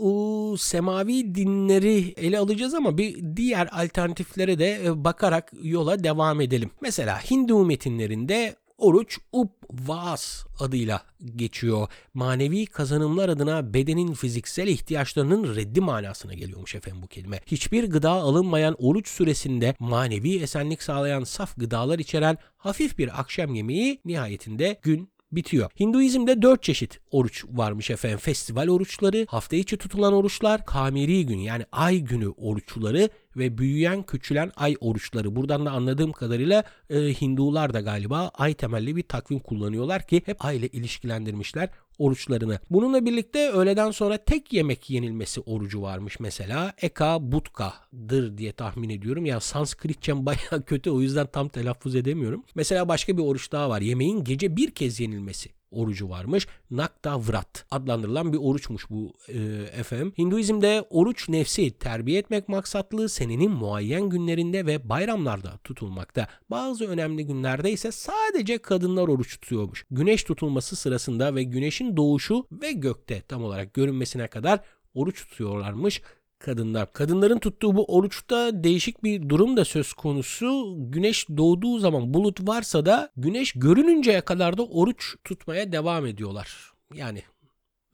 ıı, 0.52 0.58
semavi 0.58 1.34
dinleri 1.34 2.14
ele 2.16 2.38
alacağız 2.38 2.74
ama 2.74 2.98
bir 2.98 3.36
diğer 3.36 3.68
alternatiflere 3.72 4.58
de 4.58 4.84
e, 4.84 5.04
bakarak 5.04 5.52
yola 5.62 6.04
devam 6.04 6.40
edelim. 6.40 6.70
Mesela 6.80 7.18
Hindu 7.30 7.64
metinlerinde 7.64 8.56
Oruç 8.78 9.18
upvas 9.32 10.44
adıyla 10.60 11.02
geçiyor. 11.36 11.88
Manevi 12.14 12.66
kazanımlar 12.66 13.28
adına 13.28 13.74
bedenin 13.74 14.12
fiziksel 14.12 14.68
ihtiyaçlarının 14.68 15.56
reddi 15.56 15.80
manasına 15.80 16.34
geliyormuş 16.34 16.74
efendim 16.74 17.02
bu 17.02 17.06
kelime. 17.06 17.40
Hiçbir 17.46 17.84
gıda 17.84 18.10
alınmayan 18.10 18.76
oruç 18.78 19.08
süresinde 19.08 19.74
manevi 19.78 20.38
esenlik 20.38 20.82
sağlayan 20.82 21.24
saf 21.24 21.56
gıdalar 21.56 21.98
içeren 21.98 22.38
hafif 22.56 22.98
bir 22.98 23.20
akşam 23.20 23.54
yemeği 23.54 24.00
nihayetinde 24.04 24.78
gün 24.82 25.13
bitiyor. 25.36 25.70
Hinduizm'de 25.80 26.42
dört 26.42 26.62
çeşit 26.62 27.00
oruç 27.10 27.44
varmış 27.52 27.90
efendim. 27.90 28.18
Festival 28.18 28.68
oruçları, 28.68 29.26
hafta 29.28 29.56
içi 29.56 29.76
tutulan 29.76 30.12
oruçlar, 30.12 30.66
kameri 30.66 31.26
gün 31.26 31.38
yani 31.38 31.64
ay 31.72 32.00
günü 32.00 32.28
oruçları 32.28 33.08
ve 33.36 33.58
büyüyen 33.58 34.02
küçülen 34.02 34.52
ay 34.56 34.76
oruçları. 34.80 35.36
Buradan 35.36 35.66
da 35.66 35.70
anladığım 35.70 36.12
kadarıyla 36.12 36.64
e, 36.90 36.96
Hindular 36.96 37.74
da 37.74 37.80
galiba 37.80 38.30
ay 38.34 38.54
temelli 38.54 38.96
bir 38.96 39.02
takvim 39.02 39.38
kullanıyorlar 39.38 40.06
ki 40.06 40.22
hep 40.26 40.44
ay 40.44 40.56
ile 40.56 40.68
ilişkilendirmişler 40.68 41.68
oruçlarını. 41.98 42.58
Bununla 42.70 43.06
birlikte 43.06 43.50
öğleden 43.50 43.90
sonra 43.90 44.18
tek 44.18 44.52
yemek 44.52 44.90
yenilmesi 44.90 45.40
orucu 45.40 45.82
varmış 45.82 46.20
mesela. 46.20 46.72
Eka 46.82 47.32
Butka'dır 47.32 48.38
diye 48.38 48.52
tahmin 48.52 48.90
ediyorum. 48.90 49.26
Ya 49.26 49.40
Sanskritçem 49.40 50.26
baya 50.26 50.62
kötü 50.66 50.90
o 50.90 51.00
yüzden 51.00 51.26
tam 51.26 51.48
telaffuz 51.48 51.94
edemiyorum. 51.96 52.44
Mesela 52.54 52.88
başka 52.88 53.16
bir 53.16 53.22
oruç 53.22 53.52
daha 53.52 53.70
var. 53.70 53.80
Yemeğin 53.80 54.24
gece 54.24 54.56
bir 54.56 54.70
kez 54.70 55.00
yenilmesi 55.00 55.50
orucu 55.74 56.08
varmış. 56.08 56.46
Nakta 56.70 57.20
Vrat 57.20 57.66
adlandırılan 57.70 58.32
bir 58.32 58.38
oruçmuş 58.38 58.90
bu 58.90 59.12
e, 59.28 59.38
efendim. 59.80 60.12
Hinduizm'de 60.18 60.86
oruç 60.90 61.28
nefsi 61.28 61.78
terbiye 61.78 62.18
etmek 62.18 62.48
maksatlı 62.48 63.08
senenin 63.08 63.50
muayyen 63.50 64.08
günlerinde 64.08 64.66
ve 64.66 64.88
bayramlarda 64.88 65.58
tutulmakta. 65.64 66.28
Bazı 66.50 66.88
önemli 66.88 67.26
günlerde 67.26 67.72
ise 67.72 67.92
sadece 67.92 68.58
kadınlar 68.58 69.08
oruç 69.08 69.40
tutuyormuş. 69.40 69.86
Güneş 69.90 70.24
tutulması 70.24 70.76
sırasında 70.76 71.34
ve 71.34 71.42
güneşin 71.42 71.96
doğuşu 71.96 72.46
ve 72.52 72.72
gökte 72.72 73.20
tam 73.20 73.44
olarak 73.44 73.74
görünmesine 73.74 74.28
kadar 74.28 74.60
oruç 74.94 75.26
tutuyorlarmış 75.28 76.02
kadınlar. 76.44 76.92
Kadınların 76.92 77.38
tuttuğu 77.38 77.76
bu 77.76 77.84
oruçta 77.84 78.64
değişik 78.64 79.04
bir 79.04 79.28
durum 79.28 79.56
da 79.56 79.64
söz 79.64 79.92
konusu. 79.92 80.76
Güneş 80.78 81.28
doğduğu 81.28 81.78
zaman 81.78 82.14
bulut 82.14 82.48
varsa 82.48 82.86
da 82.86 83.12
güneş 83.16 83.52
görününceye 83.52 84.20
kadar 84.20 84.58
da 84.58 84.66
oruç 84.66 85.16
tutmaya 85.24 85.72
devam 85.72 86.06
ediyorlar. 86.06 86.72
Yani 86.94 87.22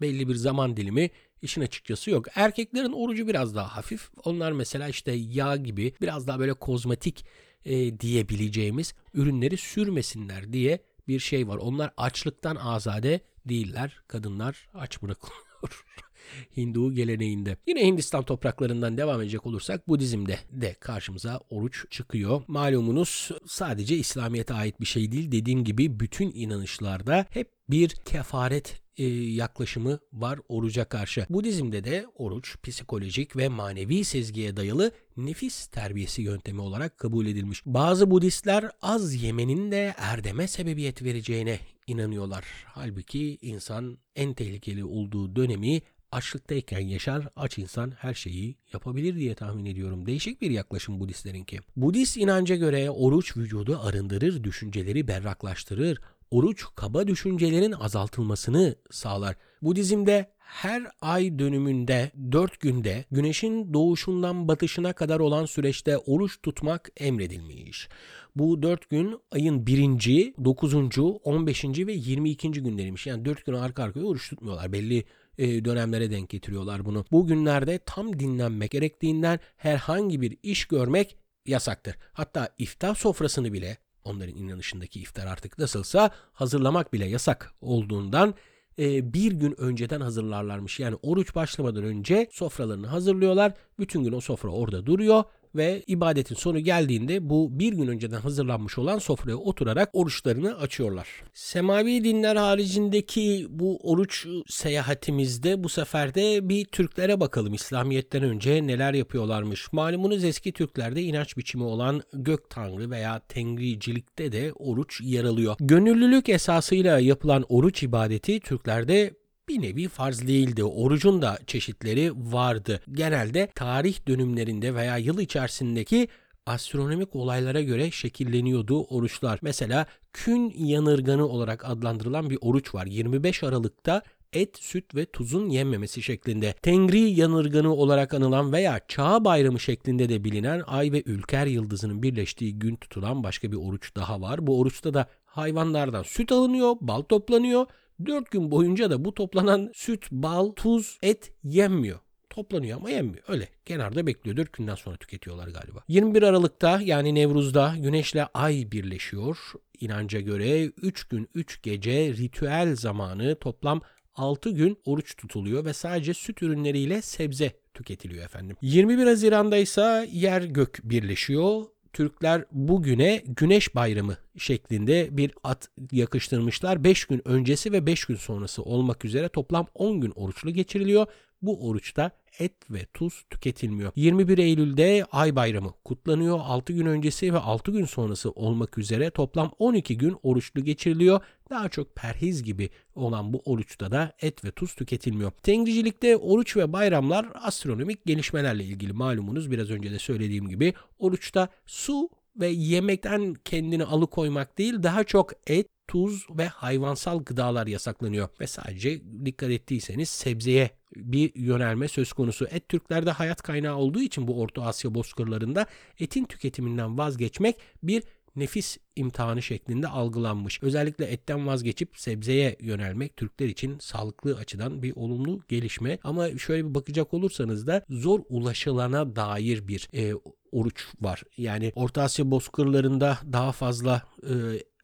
belli 0.00 0.28
bir 0.28 0.34
zaman 0.34 0.76
dilimi 0.76 1.10
işin 1.42 1.60
açıkçası 1.60 2.10
yok. 2.10 2.26
Erkeklerin 2.34 2.92
orucu 2.92 3.28
biraz 3.28 3.54
daha 3.54 3.76
hafif. 3.76 4.10
Onlar 4.24 4.52
mesela 4.52 4.88
işte 4.88 5.12
yağ 5.12 5.56
gibi 5.56 5.94
biraz 6.00 6.26
daha 6.26 6.38
böyle 6.38 6.54
kozmetik 6.54 7.24
e, 7.64 8.00
diyebileceğimiz 8.00 8.94
ürünleri 9.14 9.56
sürmesinler 9.56 10.52
diye 10.52 10.84
bir 11.08 11.18
şey 11.18 11.48
var. 11.48 11.56
Onlar 11.56 11.90
açlıktan 11.96 12.56
azade 12.56 13.20
değiller. 13.44 14.02
Kadınlar 14.08 14.68
aç 14.74 15.02
bırakılıyor. 15.02 15.44
Hindu 16.56 16.94
geleneğinde. 16.94 17.56
Yine 17.66 17.86
Hindistan 17.86 18.22
topraklarından 18.24 18.96
devam 18.96 19.20
edecek 19.20 19.46
olursak 19.46 19.88
Budizm'de 19.88 20.38
de 20.52 20.74
karşımıza 20.80 21.40
oruç 21.50 21.84
çıkıyor. 21.90 22.42
Malumunuz 22.46 23.30
sadece 23.46 23.96
İslamiyet'e 23.96 24.54
ait 24.54 24.80
bir 24.80 24.86
şey 24.86 25.12
değil. 25.12 25.32
Dediğim 25.32 25.64
gibi 25.64 26.00
bütün 26.00 26.32
inanışlarda 26.34 27.26
hep 27.30 27.50
bir 27.70 27.88
kefaret 27.88 28.80
e, 29.00 29.06
yaklaşımı 29.08 29.98
var 30.12 30.40
oruca 30.48 30.84
karşı. 30.84 31.26
Budizm'de 31.30 31.84
de 31.84 32.06
oruç 32.14 32.56
psikolojik 32.62 33.36
ve 33.36 33.48
manevi 33.48 34.04
sezgiye 34.04 34.56
dayalı 34.56 34.92
nefis 35.16 35.66
terbiyesi 35.66 36.22
yöntemi 36.22 36.60
olarak 36.60 36.98
kabul 36.98 37.26
edilmiş. 37.26 37.62
Bazı 37.66 38.10
Budistler 38.10 38.70
az 38.82 39.22
yemenin 39.22 39.70
de 39.70 39.94
erdeme 39.98 40.48
sebebiyet 40.48 41.02
vereceğine 41.02 41.58
inanıyorlar. 41.86 42.44
Halbuki 42.66 43.38
insan 43.42 43.98
en 44.16 44.34
tehlikeli 44.34 44.84
olduğu 44.84 45.36
dönemi 45.36 45.82
açlıktayken 46.12 46.80
yaşar, 46.80 47.28
aç 47.36 47.58
insan 47.58 47.90
her 47.90 48.14
şeyi 48.14 48.56
yapabilir 48.72 49.16
diye 49.16 49.34
tahmin 49.34 49.66
ediyorum. 49.66 50.06
Değişik 50.06 50.40
bir 50.40 50.50
yaklaşım 50.50 51.00
Budistlerinki. 51.00 51.58
Budist 51.76 52.16
inanca 52.16 52.56
göre 52.56 52.90
oruç 52.90 53.36
vücudu 53.36 53.80
arındırır, 53.82 54.44
düşünceleri 54.44 55.08
berraklaştırır. 55.08 56.00
Oruç 56.30 56.64
kaba 56.76 57.06
düşüncelerin 57.06 57.72
azaltılmasını 57.72 58.74
sağlar. 58.90 59.36
Budizm'de 59.62 60.30
her 60.50 60.82
ay 61.00 61.38
dönümünde 61.38 62.10
4 62.32 62.60
günde 62.60 63.04
güneşin 63.10 63.74
doğuşundan 63.74 64.48
batışına 64.48 64.92
kadar 64.92 65.20
olan 65.20 65.46
süreçte 65.46 65.98
oruç 65.98 66.38
tutmak 66.42 66.88
emredilmiş. 66.96 67.88
Bu 68.36 68.62
4 68.62 68.90
gün 68.90 69.20
ayın 69.30 69.66
1. 69.66 70.44
9. 70.44 70.74
15. 70.98 71.64
ve 71.64 71.92
22. 71.92 72.50
günleriymiş. 72.50 73.06
Yani 73.06 73.24
4 73.24 73.46
gün 73.46 73.54
arka 73.54 73.82
arkaya 73.82 74.04
oruç 74.04 74.30
tutmuyorlar. 74.30 74.72
Belli 74.72 75.04
e, 75.40 75.64
dönemlere 75.64 76.10
denk 76.10 76.28
getiriyorlar 76.28 76.84
bunu. 76.84 77.04
Bu 77.12 77.26
günlerde 77.26 77.78
tam 77.78 78.20
dinlenmek 78.20 78.70
gerektiğinden 78.70 79.40
herhangi 79.56 80.20
bir 80.20 80.36
iş 80.42 80.64
görmek 80.64 81.16
yasaktır. 81.46 81.96
Hatta 82.12 82.48
iftar 82.58 82.94
sofrasını 82.94 83.52
bile 83.52 83.78
onların 84.04 84.34
inanışındaki 84.34 85.00
iftar 85.00 85.26
artık 85.26 85.58
nasılsa 85.58 86.10
hazırlamak 86.32 86.92
bile 86.92 87.06
yasak 87.06 87.52
olduğundan 87.60 88.34
e, 88.78 89.12
bir 89.12 89.32
gün 89.32 89.60
önceden 89.60 90.00
hazırlarlarmış. 90.00 90.80
Yani 90.80 90.96
oruç 91.02 91.34
başlamadan 91.34 91.84
önce 91.84 92.28
sofralarını 92.32 92.86
hazırlıyorlar. 92.86 93.52
Bütün 93.78 94.04
gün 94.04 94.12
o 94.12 94.20
sofra 94.20 94.48
orada 94.48 94.86
duruyor 94.86 95.24
ve 95.54 95.82
ibadetin 95.86 96.34
sonu 96.34 96.58
geldiğinde 96.58 97.30
bu 97.30 97.58
bir 97.58 97.72
gün 97.72 97.86
önceden 97.86 98.20
hazırlanmış 98.20 98.78
olan 98.78 98.98
sofraya 98.98 99.36
oturarak 99.36 99.90
oruçlarını 99.92 100.58
açıyorlar. 100.58 101.08
Semavi 101.34 102.04
dinler 102.04 102.36
haricindeki 102.36 103.46
bu 103.50 103.78
oruç 103.82 104.26
seyahatimizde 104.48 105.64
bu 105.64 105.68
sefer 105.68 106.14
de 106.14 106.48
bir 106.48 106.64
Türklere 106.64 107.20
bakalım. 107.20 107.54
İslamiyet'ten 107.54 108.22
önce 108.22 108.66
neler 108.66 108.94
yapıyorlarmış. 108.94 109.72
Malumunuz 109.72 110.24
eski 110.24 110.52
Türklerde 110.52 111.02
inanç 111.02 111.36
biçimi 111.36 111.64
olan 111.64 112.02
gök 112.12 112.50
tanrı 112.50 112.90
veya 112.90 113.20
tengricilikte 113.28 114.32
de 114.32 114.52
oruç 114.52 115.00
yer 115.00 115.24
alıyor. 115.24 115.56
Gönüllülük 115.60 116.28
esasıyla 116.28 116.98
yapılan 116.98 117.44
oruç 117.48 117.82
ibadeti 117.82 118.40
Türklerde 118.40 119.19
bir 119.50 119.62
nevi 119.62 119.88
farz 119.88 120.26
değildi. 120.26 120.64
Orucun 120.64 121.22
da 121.22 121.38
çeşitleri 121.46 122.12
vardı. 122.14 122.80
Genelde 122.92 123.48
tarih 123.54 124.06
dönümlerinde 124.08 124.74
veya 124.74 124.96
yıl 124.96 125.18
içerisindeki 125.18 126.08
astronomik 126.46 127.16
olaylara 127.16 127.60
göre 127.60 127.90
şekilleniyordu 127.90 128.84
oruçlar. 128.84 129.38
Mesela 129.42 129.86
kün 130.12 130.52
yanırganı 130.56 131.26
olarak 131.28 131.64
adlandırılan 131.64 132.30
bir 132.30 132.38
oruç 132.40 132.74
var. 132.74 132.86
25 132.86 133.42
Aralık'ta 133.44 134.02
et, 134.32 134.58
süt 134.58 134.94
ve 134.94 135.06
tuzun 135.06 135.48
yenmemesi 135.48 136.02
şeklinde. 136.02 136.52
Tengri 136.52 137.00
yanırganı 137.00 137.74
olarak 137.74 138.14
anılan 138.14 138.52
veya 138.52 138.80
çağ 138.88 139.24
bayramı 139.24 139.60
şeklinde 139.60 140.08
de 140.08 140.24
bilinen 140.24 140.62
ay 140.66 140.92
ve 140.92 141.02
ülker 141.06 141.46
yıldızının 141.46 142.02
birleştiği 142.02 142.58
gün 142.58 142.76
tutulan 142.76 143.24
başka 143.24 143.52
bir 143.52 143.56
oruç 143.56 143.96
daha 143.96 144.20
var. 144.20 144.46
Bu 144.46 144.60
oruçta 144.60 144.94
da 144.94 145.06
hayvanlardan 145.24 146.02
süt 146.02 146.32
alınıyor, 146.32 146.76
bal 146.80 147.02
toplanıyor 147.02 147.66
4 148.06 148.30
gün 148.30 148.50
boyunca 148.50 148.90
da 148.90 149.04
bu 149.04 149.14
toplanan 149.14 149.70
süt, 149.74 150.10
bal, 150.10 150.48
tuz, 150.48 150.98
et 151.02 151.32
yenmiyor. 151.44 151.98
Toplanıyor 152.30 152.76
ama 152.78 152.90
yenmiyor. 152.90 153.24
Öyle 153.28 153.48
kenarda 153.66 154.06
bekliyor. 154.06 154.36
4 154.36 154.52
günden 154.52 154.74
sonra 154.74 154.96
tüketiyorlar 154.96 155.48
galiba. 155.48 155.84
21 155.88 156.22
Aralık'ta 156.22 156.80
yani 156.84 157.14
Nevruz'da 157.14 157.74
güneşle 157.78 158.24
ay 158.34 158.68
birleşiyor. 158.72 159.38
İnanca 159.80 160.20
göre 160.20 160.64
3 160.64 161.04
gün 161.04 161.28
3 161.34 161.62
gece 161.62 162.12
ritüel 162.12 162.76
zamanı 162.76 163.34
toplam 163.34 163.80
6 164.14 164.50
gün 164.50 164.78
oruç 164.84 165.16
tutuluyor 165.16 165.64
ve 165.64 165.72
sadece 165.72 166.14
süt 166.14 166.42
ürünleriyle 166.42 167.02
sebze 167.02 167.52
tüketiliyor 167.74 168.24
efendim. 168.24 168.56
21 168.62 169.06
Haziran'da 169.06 169.56
ise 169.56 170.08
yer 170.12 170.42
gök 170.42 170.80
birleşiyor. 170.84 171.62
Türkler 171.92 172.44
bugüne 172.52 173.22
Güneş 173.26 173.74
Bayramı 173.74 174.16
şeklinde 174.38 175.08
bir 175.16 175.32
at 175.44 175.68
yakıştırmışlar. 175.92 176.84
5 176.84 177.04
gün 177.04 177.28
öncesi 177.28 177.72
ve 177.72 177.86
5 177.86 178.04
gün 178.04 178.16
sonrası 178.16 178.62
olmak 178.62 179.04
üzere 179.04 179.28
toplam 179.28 179.66
10 179.74 180.00
gün 180.00 180.10
oruçlu 180.10 180.50
geçiriliyor. 180.50 181.06
Bu 181.42 181.68
oruçta 181.68 182.10
et 182.38 182.70
ve 182.70 182.86
tuz 182.94 183.24
tüketilmiyor. 183.30 183.92
21 183.96 184.38
Eylül'de 184.38 185.04
Ay 185.12 185.36
Bayramı 185.36 185.72
kutlanıyor. 185.84 186.40
6 186.42 186.72
gün 186.72 186.86
öncesi 186.86 187.34
ve 187.34 187.38
6 187.38 187.70
gün 187.70 187.84
sonrası 187.84 188.30
olmak 188.30 188.78
üzere 188.78 189.10
toplam 189.10 189.52
12 189.58 189.98
gün 189.98 190.16
oruçlu 190.22 190.64
geçiriliyor. 190.64 191.20
Daha 191.50 191.68
çok 191.68 191.94
perhiz 191.94 192.42
gibi 192.42 192.70
olan 192.94 193.32
bu 193.32 193.42
oruçta 193.44 193.90
da 193.90 194.12
et 194.20 194.44
ve 194.44 194.50
tuz 194.50 194.74
tüketilmiyor. 194.74 195.30
Tengricilikte 195.30 196.16
oruç 196.16 196.56
ve 196.56 196.72
bayramlar 196.72 197.26
astronomik 197.34 198.06
gelişmelerle 198.06 198.64
ilgili 198.64 198.92
malumunuz 198.92 199.50
biraz 199.50 199.70
önce 199.70 199.90
de 199.90 199.98
söylediğim 199.98 200.48
gibi 200.48 200.74
oruçta 200.98 201.48
su 201.66 202.08
ve 202.36 202.48
yemekten 202.48 203.34
kendini 203.34 203.84
alıkoymak 203.84 204.58
değil 204.58 204.82
daha 204.82 205.04
çok 205.04 205.32
et, 205.46 205.66
tuz 205.90 206.26
ve 206.30 206.46
hayvansal 206.46 207.24
gıdalar 207.24 207.66
yasaklanıyor 207.66 208.28
ve 208.40 208.46
sadece 208.46 209.02
dikkat 209.24 209.50
ettiyseniz 209.50 210.08
sebzeye 210.08 210.70
bir 210.96 211.34
yönelme 211.34 211.88
söz 211.88 212.12
konusu. 212.12 212.46
Et 212.50 212.68
Türklerde 212.68 213.10
hayat 213.10 213.42
kaynağı 213.42 213.76
olduğu 213.76 214.00
için 214.00 214.28
bu 214.28 214.40
Orta 214.40 214.62
Asya 214.62 214.94
bozkırlarında 214.94 215.66
etin 215.98 216.24
tüketiminden 216.24 216.98
vazgeçmek 216.98 217.56
bir 217.82 218.02
nefis 218.36 218.78
imtihanı 218.96 219.42
şeklinde 219.42 219.88
algılanmış. 219.88 220.62
Özellikle 220.62 221.04
etten 221.04 221.46
vazgeçip 221.46 221.98
sebzeye 221.98 222.56
yönelmek 222.60 223.16
Türkler 223.16 223.46
için 223.46 223.78
sağlıklı 223.78 224.36
açıdan 224.36 224.82
bir 224.82 224.96
olumlu 224.96 225.40
gelişme. 225.48 225.98
Ama 226.04 226.38
şöyle 226.38 226.68
bir 226.68 226.74
bakacak 226.74 227.14
olursanız 227.14 227.66
da 227.66 227.84
zor 227.88 228.20
ulaşılana 228.28 229.16
dair 229.16 229.68
bir 229.68 229.88
e, 229.94 230.14
oruç 230.52 230.86
var. 231.00 231.22
Yani 231.36 231.72
Orta 231.74 232.02
Asya 232.02 232.30
bozkırlarında 232.30 233.18
daha 233.32 233.52
fazla 233.52 234.02
e, 234.22 234.34